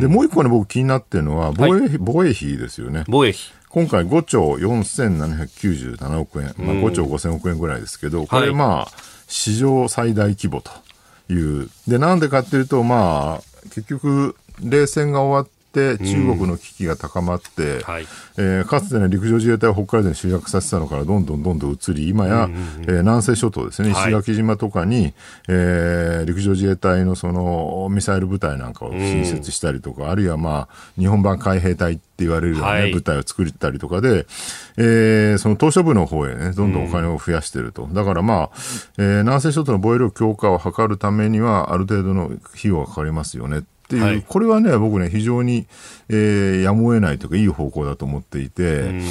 [0.00, 3.04] で、もう一個ね、僕気になってるのは防衛、はい、防衛費ですよね。
[3.06, 3.42] 防衛費。
[3.68, 8.92] 今回5兆4797億円、まあ、5兆5000億円ぐらいですけど、これまあ、
[9.28, 10.70] 史上最大規模と
[11.30, 11.68] いう。
[11.86, 15.55] で、なんでかっていうと、まあ、結局、冷戦が終わっ
[15.98, 17.80] 中国の危機が高まって、うん。
[17.82, 18.06] はい、
[18.38, 25.14] えー、かつてね、陸上自衛隊を北海道に集約させたのからどんどんどんどん移り、今や、うんうんうん、えー、南西諸島ですね、石垣島とかに、はい、
[25.48, 34.26] えー、陸上自衛隊のそのミサイル部隊なんかを新設したりとか、うん、あるいはまあ、日本版海兵隊って言われるような、ね、はい、部隊を作ったりとかで、
[34.78, 37.84] えー、その島しょ部の方へね、どんどんお金を増やしてると。
[37.84, 38.50] うん、だからまあ、
[38.98, 43.62] えー、南西諸島の防衛力強化を図るためには、ある程度の費用がかかりますよね。
[43.86, 45.66] っていう、はい、これはね、僕ね、非常に、
[46.08, 49.02] えー、やむを得ないというか、いい方向だと思っていて、うん。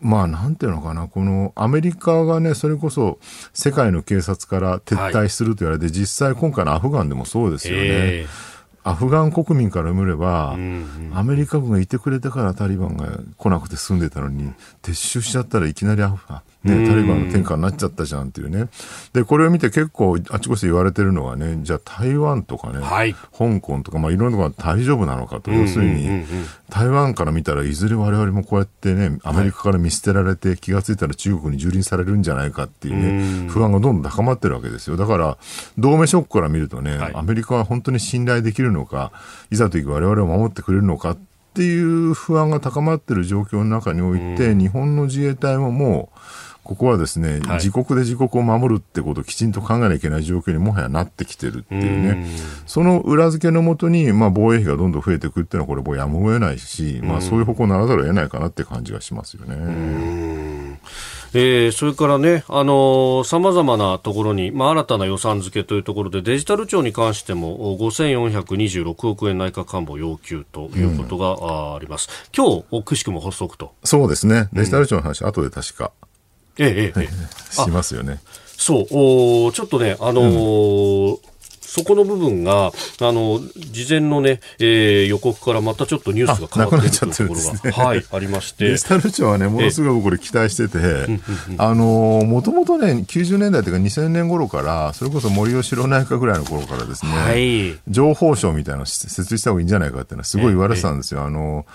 [0.00, 3.18] まあ、なんていうのかな、このアメリカがね、それこそ
[3.52, 7.82] 世界の警察から撤退すると言われて、はい、実際今回のアフガンでもそうですよね。
[7.82, 8.50] えー
[8.82, 18.68] アフガン国民から見れば、うんうん、アメリカ軍がいてくれてからタリバンが来なくて済んでたのに、撤収しちゃったらいきなりアフガン、ね、タリバンの天下になっちゃったじゃんっていうね。
[19.14, 25.50] で、これを見て結構あちこち言われてるのはね、じゃあ台湾とかね、はい、香港とか、まあいろんなところが大丈夫なのかと。
[25.50, 26.24] 要するに、
[26.68, 34.98] 台湾から見たらいずれ我々もこうやってね、アメリカから見捨てられて気がついたら中国に蹂躙されるんじゃないかっていうね、不安がどんどん高まってるわけですよ。
[34.98, 35.38] だから、
[35.78, 39.12] 同盟諸国から見るとね、はい、アメリカは本当に信頼できるのか、
[39.50, 41.18] いざという時我々を守ってくれるのかっ
[41.52, 46.19] ていう不安が高まってる状況の中において、日本の自衛隊ももう、
[46.64, 60.78] ここはですね、はい、自国で自国を守るってことをきちんと考えなきゃいけない状況にもはやなってきてるっていうね、うその裏付けのもとに、まあ、防衛費がどんどん増えていくっていうのは、これもうやむを得ないし、まあ、そういう方向にならざるを得ないかなって感じがしますよね。
[61.32, 72.08] えー、それからね、あのさまざまなところに、まあ、新たな予算付けというところで、デジタル庁に関しても、5426億円内閣官房要求ということがあります。
[72.36, 73.74] うん、今日、くしくも発足と。
[73.84, 74.48] そうですね。
[74.52, 75.92] デジタル庁の話、うん、後で確か。
[76.58, 78.20] ええ、ええ、しますよね。
[78.46, 78.86] そう。
[78.90, 81.30] お、ちょっとね、あのーうん。
[81.70, 88.68] そこの部分が、あの、事前のね、えー、予告からまたちょっとニュースが変わってるところが、ね、はい、ありまして。
[88.70, 91.06] デジタル庁はね、ものすごくこれ期待してて、
[91.58, 101.22] あの、もともとね、90年代というか2000年頃から、それこそ森喜朗内閣ぐらいの頃からですね、はい、情報省みたいなのを設立した方がいいんじゃないかっていうのはすごい言われてたんですよ。
[101.22, 101.66] あの、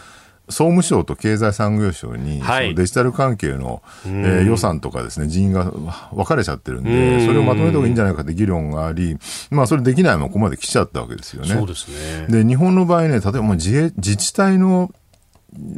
[0.48, 5.72] 総務省と経済産業省に、はい、デジタル関係の、えー、予算とかですね、人員が
[6.12, 9.18] 分かれちゃってるんで、それをまとめた方がいいんじゃないかって議論があり、
[9.50, 11.56] まあ、それできないままここまで来ちゃったわけですよね。
[11.56, 12.28] そうですね。
[12.30, 14.92] で、日本の場合ね、例えば自衛自治体の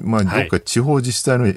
[0.01, 1.51] まあ、どっか地方自治体のウ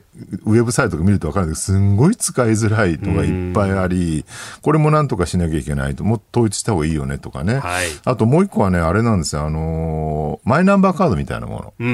[0.57, 4.25] ェブサイトを見ると分かるんですけど、すんごい使いづらいのがいっぱいあり、
[4.63, 7.59] これもなんとかしなきゃいけないと、もっと統一した方がいいよねとかね。
[7.59, 11.87] はい、あともう一個はね、あれなんですよ、あのー、マイナンバーカードみたいなもの。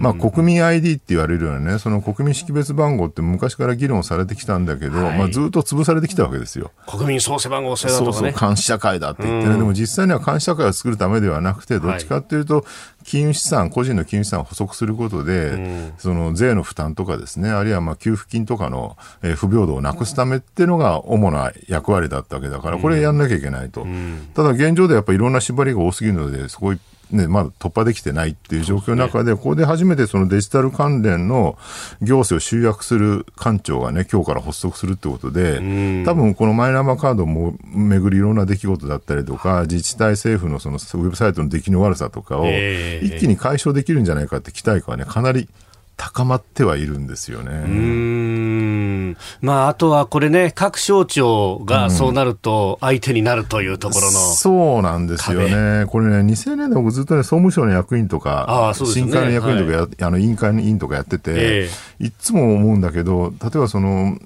[0.00, 6.70] まあ、国民 ID って言われるようなね、その国民識別番号って昔から議論されてきたんだけど、はい、まあ、ずっと潰されてきたわけですよ。
[6.86, 9.56] 国民創生番号制だとか、ね、そうそう、監視社会だって言ってね。
[9.56, 12.64] でも実際には監視社会を作るためではなくて、どっちかっていうと、
[13.04, 23.82] 金融資産、個人の金融資産を補足することで、うん、その税の負担とかですね、あるいはまあ給付金とかの、えー、不平等をなくすためっていうのが主な役割だったわけだから、これやんなきゃいけないと。
[23.82, 26.74] うん、ただ現状でやっぱりいろんな縛りが多すぎるので、そこ
[27.14, 31.56] ね、まだ突破できてないっていう状況の中で、ここで初めてそのデジタル関連の
[32.02, 45.48] 行政を集約する官庁がね、今日から発足するってことで、多分このマイナンバーカードも巡るいろんな出来事だったりとか、自治体政府のそのウェブサイトの出来の悪さとかを一気に解消できるんじゃないかって期待感はね、かなり
[45.96, 47.50] 高まってはいるんですよね。
[49.40, 55.86] まあ、あとはこれね、各省庁がそうなると相手になるというところの、うん、そうなんですよね。
[55.86, 64.16] これね、2000年で僕ずっとね、総務省の役員とか、ね、新会の役員とかや、はい、あの、委員会の委員とかやってて、えー、いつも思うんだけど、例えばその、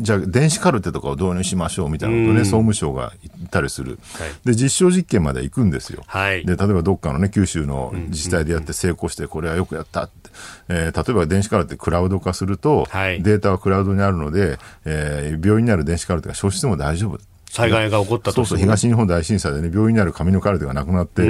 [0.00, 10.30] じゃあ電子カルテとかを導入しましょうみたいなことね、総務省が言ったりする、はい、で実証実験まで行くんですよ、はい、で例えばどっかのね九州の自治体でやって成功してこれはよくやったって、
[10.68, 17.18] えー、例えば電子カルテクラウド化すると、はい、データはクラウドにあるので、えー、病院にある電子カルテが消失しても大丈夫。
[17.50, 18.44] 災害が起こったと。
[18.44, 21.22] そう東日本大震災でね、病院にある紙のカルテがなくなって、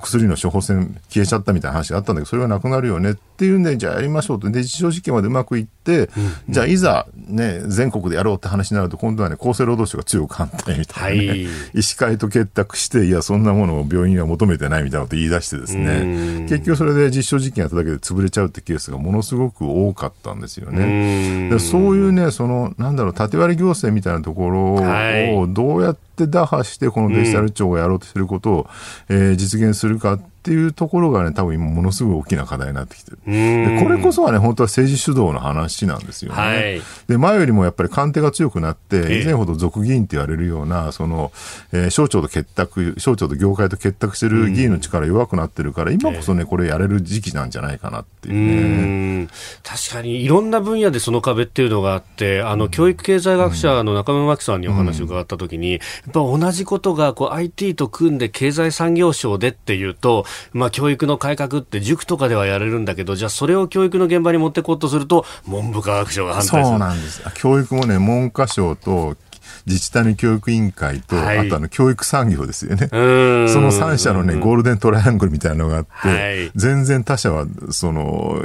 [0.00, 4.50] 薬の処方箋消えちゃったみたいな話があったんだけど、それがなくなるよねっていうんで、じゃあやりましょうと。
[4.50, 6.08] で、実証実験までうまくいって、うん、
[6.50, 21.48] じゃあいざね、全国でやろうって話になると、今度はね、厚生労働省が強く反対みたいな、ね、はい、医師会と結託して、いや、そんなものを病院は求めてないみたいなこと言い出してですね、結局それで実証実験やっただけで潰れちゃうってケースがものすごく多かったんですよね。
[21.50, 24.80] でそういうね、その、なんだろう、縦割り行政みたいなところを
[25.48, 28.68] どうやってって打破して、このデジタル庁がやろうとしていることを、
[29.08, 33.18] うん、えー、実現するかっていうところがね、多分今ものすごい大きな課題になってきてる。
[33.26, 36.38] でこれこそはね、本当は政治主導の話なんですよね。
[36.38, 41.30] はい、で、前よりもやっぱり官邸が強くなって、以前ほど俗議員って言われるような、その、
[41.72, 49.28] えー、省庁と結託、省庁と業界と結託してる議員の力弱くなってるから、今こそね、これやれる時期なんじゃないかなっていうね。
[49.62, 55.78] 確かに、いろんな分野でその壁っていうのがあって、あの、教育経済学者の中村真紀さんにお話を伺ったときに、や
[56.10, 66.64] っぱ同じことが、こう、IT と組んで経済産業省でっていうと、まあ、教育の改革って塾とかではやれるんだけど、じゃあそれを教育の現場に持っていこうとすると、文部科学省が反対する。
[66.64, 67.22] そうなんです。
[67.34, 69.16] 教育もね、文科省と
[69.66, 72.88] 自治体の教育委員会と、はい、あとあの教育産業ですよね。
[72.88, 78.42] その3社のね、ゴールデントライアングルみたいなのがあって、はい、全然他社は、その、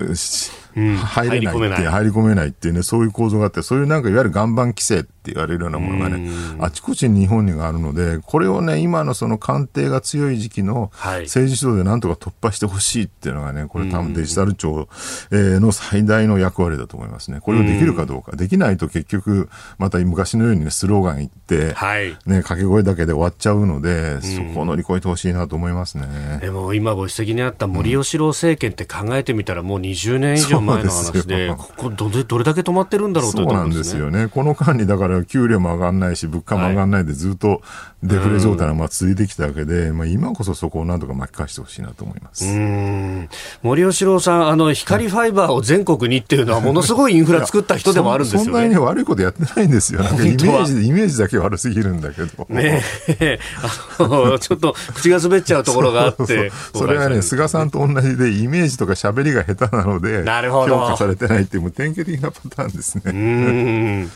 [0.76, 2.50] 入れないって、入り込めない。
[2.50, 14.88] っていうね、そういう構造があって、そういうなんかいわゆる岩盤規制って言われるようなものがね、あちこちに日本にあるので、これをね、今のその官邸が強い時期の政治主導でなんとか突破してほしいっていうのがね、これ多分デジタル庁
[15.32, 17.40] の最大の役割だと思いますね。
[17.42, 18.36] これをできるかどうか。
[18.36, 26.40] できないと結局、また昔のようにね、スローガン言って、はい、ね、掛け声だけで終わっちゃうので、そこを乗り越えてほしいなと思いますね。
[26.42, 34.28] でも今ご指摘にあった森喜朗政権って考えてみたらもう20年以上前の話で、ここどれどれだけ止まってるんだろうと、ね、そうなんですよね。
[34.28, 37.62] この間にだから給料も上がらないし、物価も上がらないでずっと
[38.04, 42.46] デフレ状態がまあ続いてきたわけで、まあ今こそそこをなんとか巻き返してほしいなと思います。
[43.64, 48.46] 森喜朗さん、あの、光ファイバーを全国にっていうのはものすごいインフラ作った人でもあるんですよね。
[48.46, 50.02] そんなにね、悪いことやってないんですよ。
[50.04, 52.48] イメージ、イメージだけ悪すぎるんだけど。
[52.50, 52.82] ね
[54.40, 56.52] ちょっと口が滑っちゃうところがあって。
[56.74, 64.10] それはね、菅さんと同じでイメージとか喋りが下手なので、なるほど評価されてないっていう、もう典型的なパターンですね。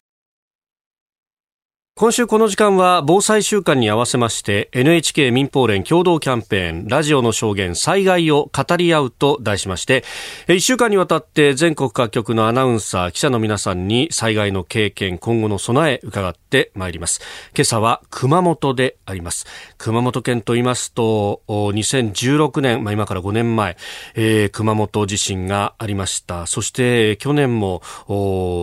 [1.99, 10.05] 今週この時間は防災週間に合わせまして NHK 民放連共同キャンペーンラジオの証言災害を語り合うと題しまして
[10.47, 17.19] 1週間にわたって全国各局のアナウンサー記者の皆さんに災害の経験今後の備え伺ってまいります。
[17.53, 19.45] 今朝は熊本であります。
[19.77, 23.75] 熊本県と言いますと2016年、まあ、今から5年前、
[24.15, 26.47] えー、熊本地震がありました。
[26.47, 27.81] そして去年も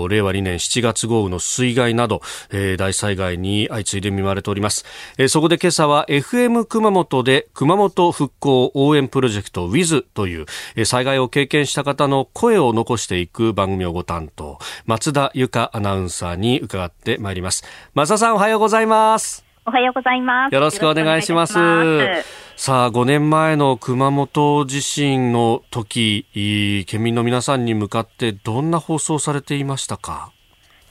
[0.08, 4.84] 令和2年7月豪雨の水害など、えー、大災害害に相次いで見舞われております、
[5.18, 17.64] えー、そこで今朝は FM 熊本で熊本復興応援プロジェクト WIZ という、えー、災害を経験した方の声を残していく番組をご担当松田由香アナウンサーに伺ってまいります。
[17.94, 19.44] 松田さんおはようございます。
[19.66, 20.54] おはようございます。
[20.54, 21.54] よろしくお願いします。
[22.56, 26.26] さあ、5年前の熊本地震の時、
[26.86, 30.35] 県民の皆さんに向かってどんな放送されていましたか？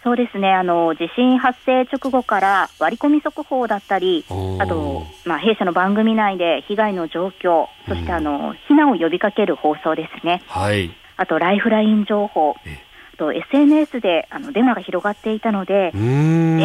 [0.05, 0.53] そうですね。
[0.53, 4.23] あの地震発生直後から割り込み速報だったり、
[4.59, 12.55] あと、まあ、弊社の番組内で被害の状況、そしてあの避難を呼びかける放送ですね、はい、あとライフライン情報、
[13.15, 15.99] と SNS であのデマが広がっていたので、デ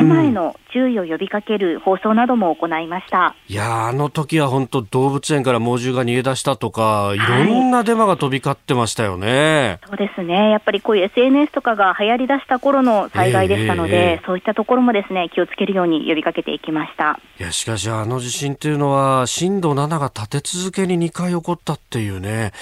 [0.02, 3.34] マへの注意を呼びかける放送なども行いました。
[3.48, 7.30] いやあの時は本当、動物園から猛獣が逃げ出したとか、い。
[7.30, 17.18] ろんなデマが飛び交ってましたよね、はい、そうですね、やっぱりこういう SNS とかが流行り出した頃の災害でしたので、えーえー、そういったところもですね気をつけるように呼びかけていきました。
[17.38, 22.52] いやしかし、あの地震っていうのは、震度7が立て続けに2回起こったっていうね、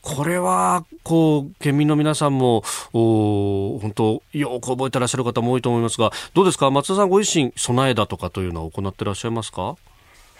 [0.00, 2.62] これはこう県民の皆さんも
[2.92, 3.37] お
[3.80, 6.70] 本当よく覚えてらっしゃる方も多いと思いますがどうですか？
[6.70, 9.76] 松田さんご自身備えだとかというのは行ってらっしゃいますか？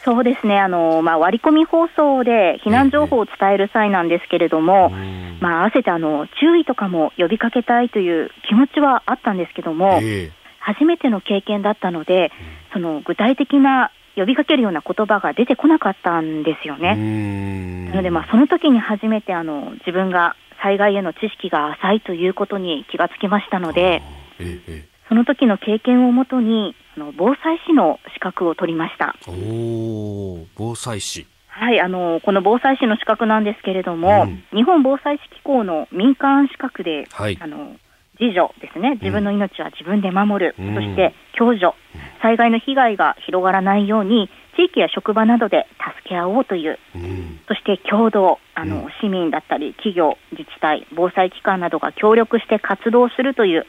[0.05, 10.31] そうですね、あのまあ、割り込み放送で避難情報を伝える際なんですけれども、えー、まあ、合わせてあの注意とかも呼びかけたいという気持ちはあったんですけども、えー、
[10.61, 12.31] 初めての経験だったので、
[12.73, 17.89] その具体的な呼びかけるような言葉が出てこなかったんですよね。
[17.91, 24.03] なので、まあ、その時に初めてあの自分が災害への知識が浅いということに気がつきましたので、
[24.39, 29.15] ええ、その時の経験をもとにあの防災士の資格を取りました。
[29.29, 31.27] お防災士。
[31.49, 37.75] はいあのこの防災士の資格なんですけれども、うん、日本防災士機構の民間資格で、はい、あの
[38.21, 41.75] 自助ですね、自分の命は自分で守る、うん、そして共助、
[42.21, 44.29] 災害の被害が広がらないように、
[44.59, 45.69] 地域や職場などで
[46.03, 53.67] 助け合おうという、うん、そして共同あの、うん、市民だったり、企業、自治体、防災機関などが協力して活動するという、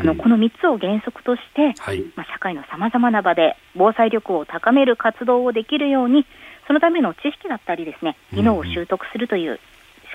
[0.00, 6.26] あのこの3つを原則として、はい、まあ、社会のさまざまな場で防災力を高める活動をできるように、
[6.66, 9.60] そのための知識だったりですね、技能を習得するという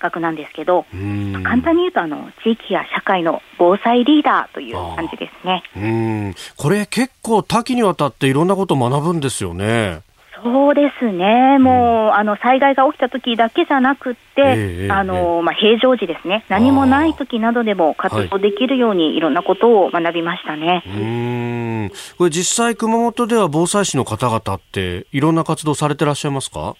[0.01, 5.63] 資格なんですけど、まあ、簡単に言うとあの、地域や社会の防災リーダーという感じですね。
[5.77, 6.35] うん。
[6.57, 10.01] これ結構多岐にわたっていろんなことを学ぶんですよね。
[10.43, 21.91] そうですね、もう、うん、あの災害が起きた時だけじゃなくて、えー、あのまあ、平常時ですね、何もない時などでも活動できるように、いろんなことを学びましたね、うん。
[22.17, 26.75] これ、実際、熊本では防災士の方々って、いろんな活動されてらっしゃいますか？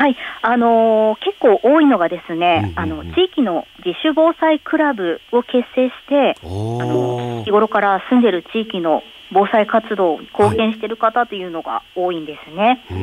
[0.00, 12.82] はい、あのー、結構多いのがですね、あの地域の自主防災クラブを結成して、あの日頃から住んでる地域の防災活動に貢献している方というのが多いんですね。
[12.88, 12.94] は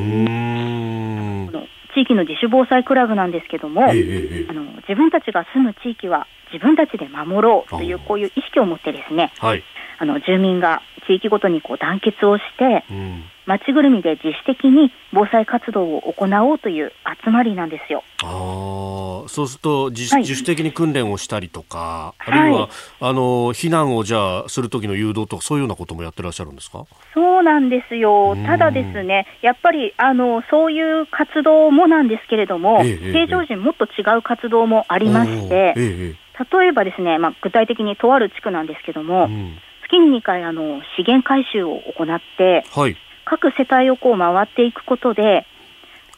[1.62, 9.62] い、地域の自主防災クラブなんですけども、えあの自分たちが住む地域は自分たちで守ろうというこういう意識を持ってですね、はい、
[9.98, 16.92] あの住民が地域ごとにこう団結をして、うん町ぐるみで自主的に防災活動を行おうという
[17.24, 18.04] 集まりなんですよ。
[18.22, 22.68] あそうすると自,、はい、自主的に訓練をしたりとか、あるいは、はい、
[23.00, 26.84] あの避難をじゃあする時の誘導とかそういうようなこともやってらっしゃるんですか？
[27.14, 28.36] そうなんですよ。
[28.44, 36.14] ただですね、やっぱりあのそういう活動もなんですけれども、ええ、平常時もっと違う活動もありまして、え、
[36.52, 42.96] 例えばですね、まあ、具体的にとある地区なんですけども、うん、月に2回あの資源回収を行って、はい
[43.28, 45.46] 各世帯をこう回っていくことで、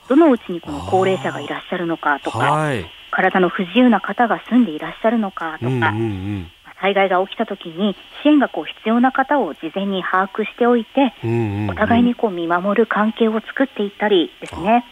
[0.09, 5.95] どのうちにこの高齢者がいらっしゃるのかとか、はい、体の不自由な方が住んでいらっしゃるのかとか、うんうんう
[6.39, 6.47] ん。
[6.81, 14.85] 災害が起きたときに支援がこう必要な方を事前に把握しておいて、うんうんうん、お互いにこう見守る関係を作っていったりですね。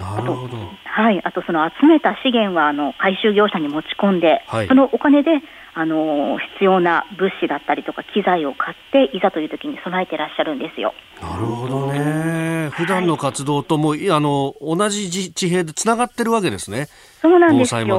[0.00, 0.48] あと、
[0.84, 5.42] はい、あとその集めた資源はあの回収業者に持ち込んで、はい、そのお金で
[5.74, 10.92] あの必要な物資だったりとか機材を買っていざという時に備えてらっしゃるんですよ。
[11.20, 12.68] なるほどね。
[12.70, 16.88] 普段の活動とも、はい、あの同じ地平でつながってるわけですね。
[17.22, 17.98] そうなんですよ。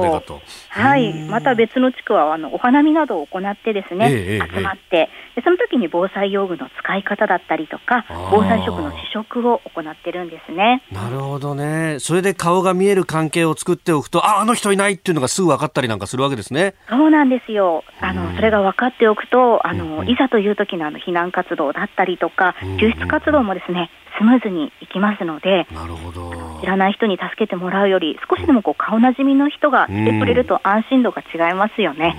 [0.68, 1.14] はい。
[1.30, 10.82] また別の地区はあのお花見などを行ってですね、ええ、集まって、でその時に防災用具の使い方だったりとか、防災食の試食を行ってるんですね。
[10.92, 11.96] なるほどね。
[12.00, 16.74] それで顔が見える関係を作っておくと、ああの人いないっていうのがすぐ分かったりなんかするわけですね。
[16.90, 17.63] そうなんですよ。
[18.00, 23.90] あのそれが分かっておくと、あのいざという時のあの避難活動だったりとか、救出活動もですね。
[24.16, 26.60] スムーズにいきますので、なるほど。
[26.60, 32.16] 知らない人に助けてもらうより、少しでもこう顔なじみの人が来てくれると安心度が違いますよね。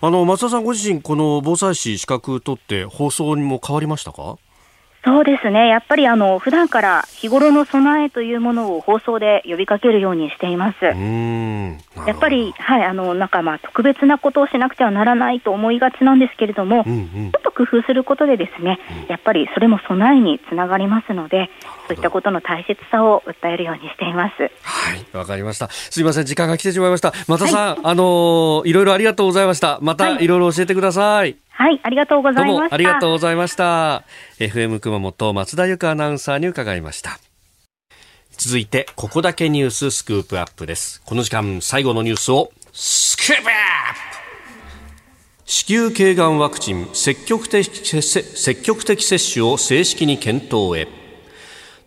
[0.00, 4.36] あの松田さんご自身、この防災士資格取って放送にも変わりましたか？
[5.02, 5.68] そうですね。
[5.68, 10.84] やっぱりあの普段から日頃の備えというものを放送で呼びかけるようにしています。
[10.84, 16.96] やっぱりはいあのなんかまあ特別なことをしなくてはならないと思いがちなんですけれども、うんう
[17.28, 21.50] ん、ちょっと工夫することでですね、うん、やっぱりそれも備えにつながりますので、
[21.88, 24.42] そういったことの大切さを訴えるようにしています。
[24.62, 25.68] はい、わかりました。
[25.68, 27.14] すみません時間が来てしまいました。
[27.26, 29.78] 松田さん、はい、あのいろいろありがとうございました。
[29.80, 31.06] またいろいろ教えてください。
[31.16, 32.74] はいはい、ありがとうございました。
[32.74, 34.04] ありがとうございました。
[34.38, 37.20] FM 熊本松田由香アナウンサーに伺いました。
[38.30, 41.02] 続いて、ここだけニューススクープアップです。
[41.04, 43.50] この時間、最後のニュースをスクープアップ
[45.44, 50.88] 子宮頸がんワクチン積極的積極的接種を正式に検討へ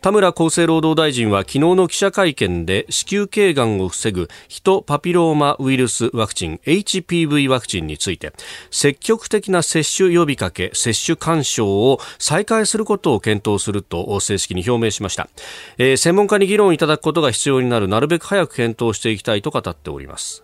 [0.03, 8.33] 田村厚生労働大臣は昨日の記者会見で子宮頸がんを防ぐヒトパピローマウイルスワクチン HPV ワクチンについて
[8.69, 15.29] 積極的な接種呼びかけ接種勧奨を再開することを検討すると正式に表明しました、
[15.77, 20.43] えー、専門家に議論いただくことが必要になるなるべく早く検討していきたいと語っております。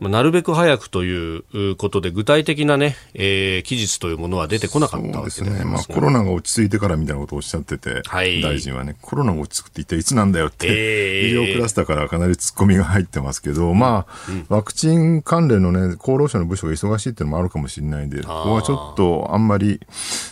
[0.00, 5.64] なるべく早くということで、具体的なね、えー、期日というものは出てこなかったわけですね。
[5.64, 19.80] まあ、コロナが落ち着いてからみたいなことをおっしゃってて、はい、大臣はね、コロナが落ち着くって一体いつなんだよって、えー、医療クラスターからかなり突っ込みが入ってますけど、まあ、うん、ワクチン関連のね、厚労省の部署が忙しいっていうのもあるかもしれないんで、ここはちょっとあんまり、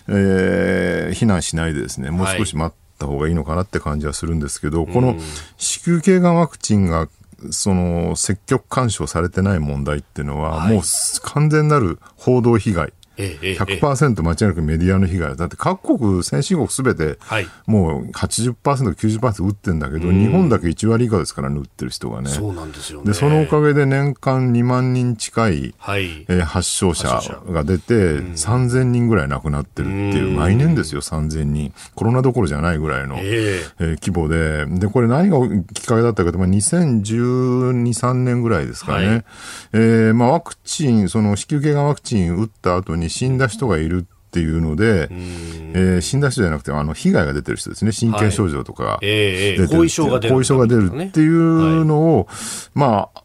[0.08, 5.16] えー、非難しないでですね、もう少し待った方がいいのかなって感じはするんですけど、はい、この
[5.56, 7.08] 子宮頸がんワクチンが
[7.50, 10.82] その積極干渉されてない問題っていうのは、もう
[11.22, 15.44] 完全なる報道被害100%間違いなくメディアの被害だ。
[15.46, 17.18] って各国、先進国すべて、
[17.66, 22.30] もう80%、90%打ってんだけど、日本だけ1割以下ですからね、打ってる人がね。
[22.30, 27.08] そうなんですよ、ね、で、そのおかげで年間2万人近い、はい、えー、発症者
[27.48, 31.72] が出て、3000人ぐらい亡くなってるっていう、毎年ですよ、3000人。
[31.94, 35.38] コロナどころじゃないぐらいの、えー、えー、規模で、で、これ何が
[35.72, 39.06] きっかけだったかと、まあ、2012、3年ぐらいですかね。
[39.06, 39.24] はい、
[39.72, 47.92] えー、まあ、ワクチン、その子宮頸がんワクチン打った後にに死んだ人がいるっていうので、えー、死んだ人じゃなくて、あの、被害が出てる人ですね。
[47.92, 50.34] 神経症状とか出えー、後遺症が出る。
[50.34, 52.26] 後遺症が出るっていうのを、はい、
[52.74, 53.22] まあ、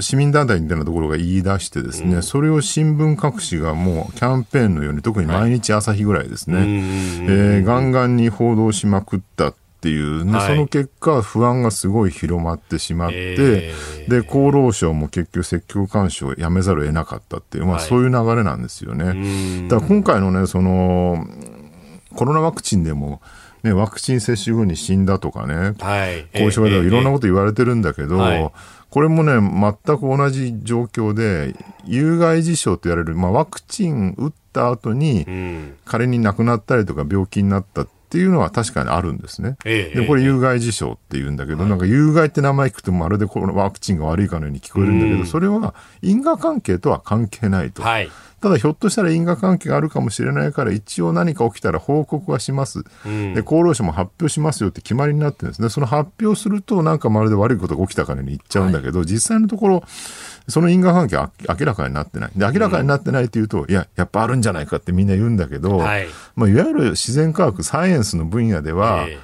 [0.00, 19.68] 市民団体みたいなところが言い出してですね、うん、それを新聞各紙がもうキャンペーンのように、特に毎日朝日ぐらいですね、はい、えー、ガンガンに報道しまくったっていう、ね、はい、その結果、不安がすごい広まってしまって、えー、で、厚労省も結局積極監視をやめざるを得なかったっていう、まあそういう流れなんですよね。
[19.68, 21.24] だから今回のね、その、
[22.16, 23.20] コロナワクチンでも、
[23.62, 28.50] ね、ワクチン接種後に死んだとかね、はい、後遺症がいろんなこと言われてるんだけど、はい、
[28.90, 31.54] これもね、全く同じ状況で、
[31.84, 35.26] 有害事象と言われる、まあ、ワクチン打った後に、
[35.84, 39.56] 仮に亡くなったりとか病気になったっていうのは確かにあるんですね。
[39.66, 47.82] ええ、で、これ有害事象って言うんだけど、なんか有害って名前聞くとまるでこのワクチンが悪いかのように聞こえるんだけど、それは因果関係とは関係ないと。
[47.82, 48.08] はい、
[48.40, 55.68] ただひょっとしたら因果関係があるかもしれないから一応何か起きたら報告はします、うん、で厚労省も発表しますよって決まりになってるんですね。
[55.68, 59.82] その発表するとなんかまるで悪いことが起きたかのように言っちゃうんだけど、はい、実際のところ
[60.48, 62.30] その因果関係は明らかになってない。
[62.34, 69.18] で、明らかになってないっていうと、うん、いや、やっぱあるんじゃないかってみんな言うんだけど、はい、まあ、いわゆる自然科学、サイエンスの分野では、え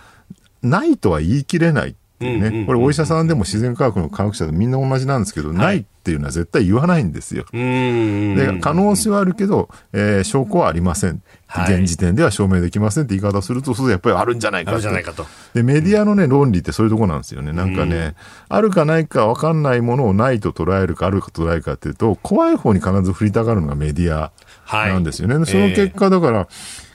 [0.63, 2.65] ー、ないとは言い切れないね。
[2.67, 7.47] これお医者さんでも自然科学の科学者でみんな同じなんですけど、はい、ないっていうのは絶対言わないんですよ。
[7.51, 11.23] で、可能性はあるけど、えー、証拠はありません。
[11.47, 14.83] はい、現時点では証明できませんって言い方をすると、それやっぱりあるんじゃないかと。
[14.83, 17.53] とで、メディアのね、論理ってそういうところなんですよね。
[17.53, 18.17] なんかね、
[18.51, 24.31] あるかないか分かんないものをないと捉えるか、あるか捉えるかっていうと、怖い方に必ず振りたがるのがメディア
[24.71, 25.37] なんですよね。
[25.37, 26.49] はい、その結果、だから、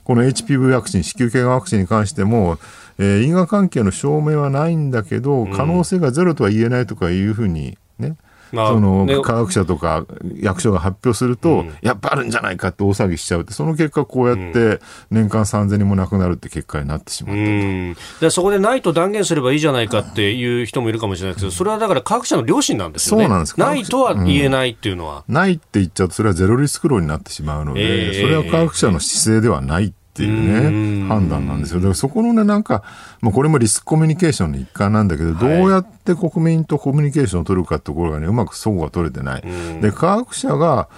[0.03, 2.59] この HPV ワクチン、子宮頸がんワクチンに関しても、
[2.97, 8.15] えー、因果関係の証明はないんだけど、可能性がゼロとは言えないとかいうふうにね、
[8.51, 14.79] まあ、その、ね、科学者とか役所が発表すると、うん、やっぱあるんじゃないかって大騒ぎしちゃうって、その結果こうやって
[15.11, 23.23] 年間3000人も亡くなるって結果になってしまったと、うん、でそこでないと断言すればいいじゃないかっていう人もいるかもしれないですけど、それはだから科学者の良心なんですよね。
[23.25, 23.59] そうなんです。
[23.59, 25.23] ないとは言えないっていうのは。
[25.27, 31.79] うん、ないって言っちゃうと、それはゼロリスク論になってしまうので、えー、それは科学者の姿勢ではないっていうね、判断なんですよ。
[31.79, 32.83] だからそこのね、なんか、
[33.21, 39.43] まあ、これもリスクコミュニケーションの一環なんだけど、どうやって国民とコミュニケーションを取るかってところがね、うまくそこが取れてない。
[39.81, 40.89] で、科学者が、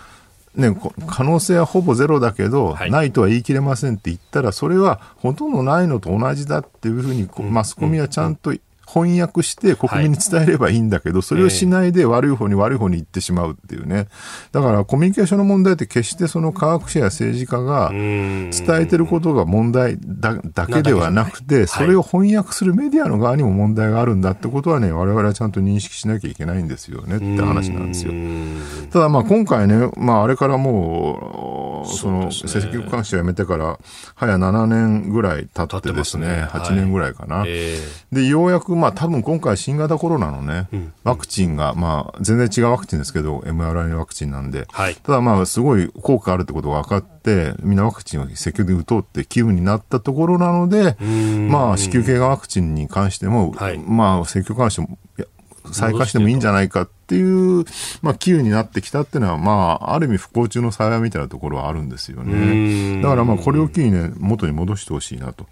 [0.56, 0.76] ね、
[1.08, 8.54] 可能性はほぼゼロだけど、はい、ないとは言い切れませんって言ったら、それはほとんどないのと同じだっていうふうに、マスコミはちゃんと
[8.94, 14.08] 翻訳して国民に伝えればいいんだけど、はい、それをしないで悪い方に悪い方に行ってしまうっていうね。
[14.52, 28.14] だからコミュニケーションの問題って決してその科学者や政治家が伝えてることが問題だだけではなくて、それを翻訳するメディアの側にも問題があるんだってことはね、我々はちゃんと認識しなきゃいけないんですよねって話なんですよ。
[28.92, 33.80] ただまあ今回ね、まああれからもう、その、積極監視をやめてから、
[34.16, 37.44] 早7年ぐらい経ってですね、8年ぐらいかな。
[38.12, 50.98] で、ようやくまあ多分今回新型コロナのね、うん、ワクチンが、まあ全然違うワクチンですけど、mRNA ワクチンなんで、はい、ただまあすごい効果あるってことが分かって、みんなワクチンを積極的に打とうって機運になったところなので、
[51.50, 54.98] まあ子宮頸がんワクチンに関しても、はい、まあ積極監視も
[55.72, 57.66] 再開してもいいんじゃないかっていう、
[58.02, 63.02] まあ、機運になってきたっていうのは、まあ、ある意味不幸中の幸いみたいなところはあるんですよね。
[63.02, 65.48] だからまあ、これを機にね、元に戻してほしいなと。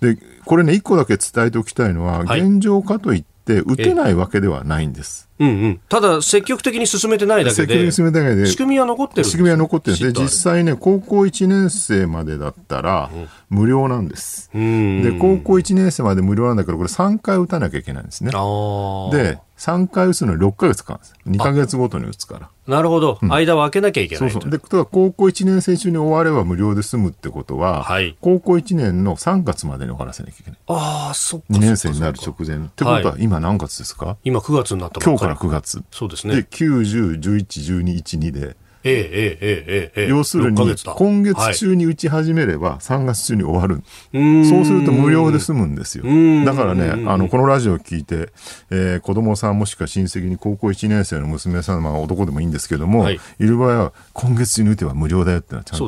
[0.00, 5.28] で、これね、一個だけ伝えておきたいのは、現状かといって、打てないわけではないんです。
[5.38, 13.10] うんうん、ただ、積極的に進めてないだけで、積極的に進めてないで仕組みは残ってる仕組みは残ってるで、実際ね、高校1年生までだったら、
[13.50, 14.50] 無料なんです。
[14.54, 18.30] で、高校1年生まで無料なんだけど、これ3回打たなきゃいけないんですね。
[18.30, 21.42] で、3回打つのに6か月かかるんです。
[21.42, 22.50] 2か月ごとに打つから。
[22.66, 24.50] なるほど、うん、間を空けなきゃいけないそうそう。
[24.50, 30.60] で高校1年生中に終われば無料で済むってことは、はい、高校1年の3月までに終わらせなきゃいけない。
[30.66, 35.82] ああそっか2年生になる直前ってことは今何月ですか、はい、今9月になった今日から9月。
[35.90, 36.36] そうですね。
[36.36, 43.82] で9、10、11、12、1、2でええええええ要するに、今月中に打ち始めれば、3月中に終わる。
[44.12, 46.04] そうすると無料で済むんですよ。
[46.44, 48.28] だからね、あの、このラジオを聞いて、
[48.70, 55.86] えー、子供さんもしくは親戚に高校1年生の娘さん、まあ男でもいいんですけども、はい、いる場合は、今月中に打てば無料だよってのはちゃんと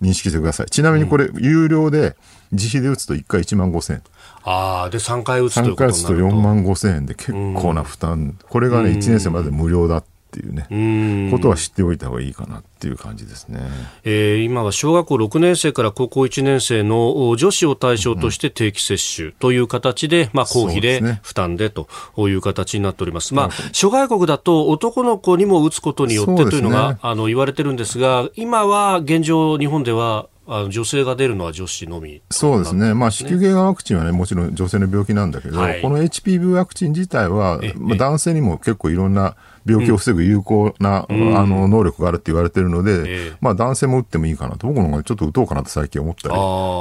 [0.00, 0.66] 認識してください。
[0.66, 2.16] ね、ちなみにこれ、有料で、
[2.50, 4.02] 自費で打つと1回1万5千円。
[4.44, 8.38] ああ、で3回打つと3回打つと4万5千円で結構な負担。
[8.48, 13.60] これがね、1年生まで無料だっていうね、ことは知っておいた方がいいかなっていう感じですね、
[14.04, 23.34] えー、今は小学校6年生から高校1年生の女子を対象として定期接種という形で、まあ、公費で負担でという形になっております。
[23.34, 39.36] まあ、諸外国だと男の子にも打つことによってというのが、ね、あの言われてるんですが、今は現状、日本ではあの女性が出るのは女子のみ、ね、そうですね、まあ、子宮頸がんワクチンは、ね、もちろん女性の病気なんだけど、はい、この HPV ワクチン自体は、まあ、男性にも結構いろんな
[39.66, 46.34] 病気を防ぐ有効な、うん、あの能力があるって言われてるので、まあ、男性も打ってもいいかなと、僕の方がちょっと打とうかなと最近思ったり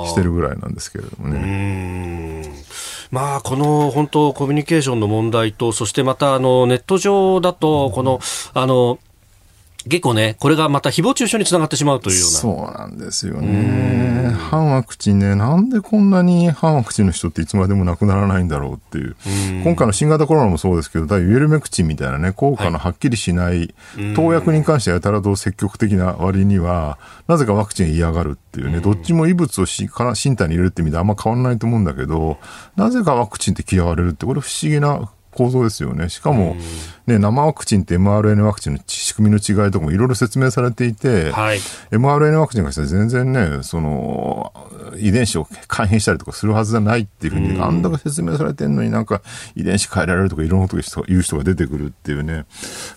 [0.09, 2.43] してるぐらいなんですけれどもね。
[3.11, 8.19] まあ、この本当、コミュニケーションの問題と、そしてまたあのネット上だと、この、
[8.53, 8.99] あの
[9.87, 12.37] 結構ね、これがまた誹謗中傷につながってしまうというような。
[12.37, 14.35] そうなんですよね。
[14.37, 19.11] 反ワクチンね、なんでこんなに反ワクチンの人っていつまでも亡くならないんだろうっていう。
[19.11, 19.15] う
[19.63, 23.73] 今回の新型コロナもそうですけど、ウェルメクチンみたいなね、効果のはっきりしない、
[24.15, 32.37] 投薬に関してはやたらと積極的な割には、なぜかワクチン嫌がるっていうね、どっちも異物をし身体に入れるって意味であんま変わらないと思うんだけど、
[32.75, 36.09] なぜかワクチンって嫌われるって、これ不思議な構造ですよね。
[36.09, 36.55] しかも、
[37.05, 41.59] ね、生ワクチンって mRNA ワクチンの仕組みの違いとかもいろいろ説明されていて、はい、
[41.91, 44.51] mRNA ワクチンが全然ね、その、
[44.97, 49.21] 遺伝子を改変したりとかするはずじゃないっていうふうに、あんだけ説明されてんのになんか
[49.55, 52.45] 遺伝子変えられるとかいろんなこと言う人が出てくるっていうね、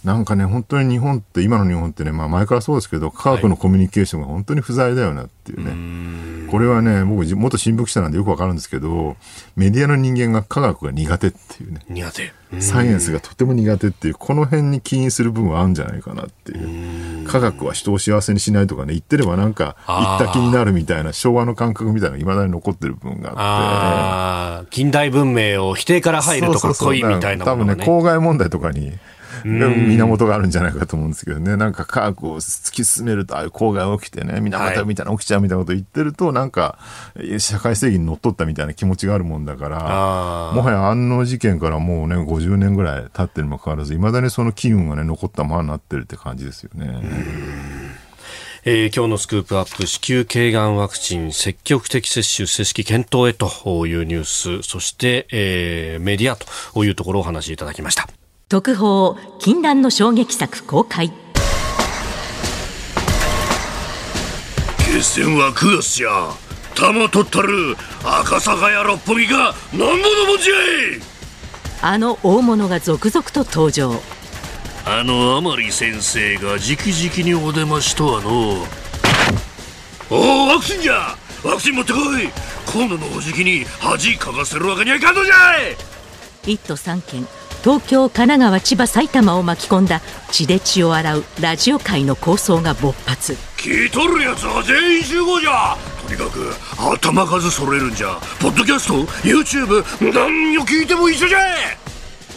[0.03, 6.51] なんかね、本当に日本って、今の日本ってね、まあ前からそうですけど、科学のコミュニケーションが本当に不在だよなっていうね。
[6.51, 9.17] これはね、僕、元新聞記者なんでよくわかるんですけど、
[9.55, 11.81] メディアの人間が科学が苦手っていうね。
[11.89, 12.33] 苦手。
[12.59, 17.29] サイエンスがとても苦手っていう、この辺に起因する部分はあるんじゃないかなっていう。
[17.29, 24.71] 科学は人を幸せにしないとかね、言ってればなんか、言った気になるみたいな、昭和の感覚みたいなのが未だに残ってる部分があって。
[24.71, 28.93] 近代文明を否定から入るとかっこいいみたいなもの、ね、多分ね、公害問題とかに、
[29.45, 36.79] 源があるんじゃないかと思うんですけどね、なんか科学を突き進めると、ああいう公害起きてね、源みたいな起きちゃうみたいなこと言ってると、なんか、
[37.39, 39.79] 社会正義にのっとったみたいな気持ちがあるもんだから、
[40.55, 47.01] もはや安納事件からもうね、50年ぐらい経ってるにもかかわらず、いまだにその機運がね、残ったままになってるって感じですよね。
[48.63, 54.25] えー、今日のスクープアップ子宮頸がんワクチン積極的接種正式検討へというニュー
[54.61, 58.07] スそして、えー、メディアというところをお話しいただきました
[58.51, 61.13] 特報禁断の衝撃作公開。
[64.79, 66.33] 決戦は9月じゃ
[66.75, 71.01] 玉取ったる赤坂や六本木が何者もじゃい。
[71.81, 73.93] あの大物が続々と登場。
[74.85, 78.67] あの甘利先生が直々にお出ましとはの。
[80.11, 81.17] おおワクチンじゃ。
[81.45, 82.29] ワクチン持ってこい。
[82.67, 85.35] 河野のおじきに恥かかせるわけにはいかんのじゃ
[86.49, 86.53] い。
[86.53, 87.29] 一都三県
[87.63, 90.01] 東京神奈川千葉埼玉を巻き込んだ
[90.31, 93.37] 血で血を洗うラジオ界の構想が勃発。
[93.59, 95.77] 聞いとるやつは全員集合じゃ。
[96.07, 98.19] とにかく頭数揃えるんじゃ。
[98.41, 101.39] ポッドキャスト YouTube 何を聞いても一緒じゃ。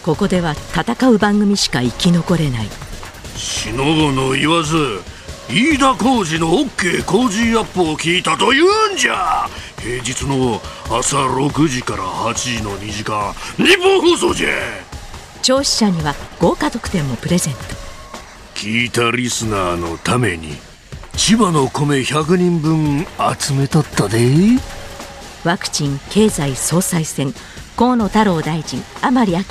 [0.03, 2.67] ここでは戦う番組しか生き残れない。
[3.37, 4.75] しのぶの言わず
[5.49, 9.47] 飯田浩二の OK 工事アップを聞いたと言うんじゃ。
[9.79, 14.49] 平日の朝6時から8時の2時間日本放送じゃ
[15.43, 17.59] 聴取者には豪華特典もプレゼント。
[18.55, 20.55] 聞いたリスナーのために
[21.17, 23.05] 千葉の米100人分
[23.37, 24.25] 集めとったで。
[25.43, 27.33] ワクチン経済総裁選
[27.75, 29.43] 河野太郎大臣甘利明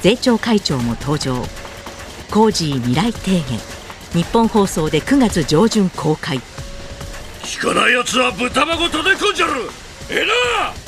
[0.00, 1.36] 税調会長も登場。
[2.30, 3.44] コージー未来提言
[4.14, 6.40] 日本放送で9月上旬公開。
[7.42, 9.52] 聞かない奴は豚まご叩き込んじゃる。
[10.08, 10.26] ええ
[10.70, 10.83] な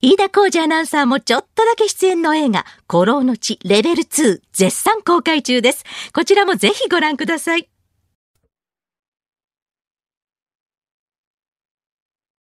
[0.00, 5.84] 飯田浩二アナウンサーもちょっとだけ出演の映画、古老の地レベル2絶賛公開中です。
[6.14, 7.68] こちらもぜひご覧ください。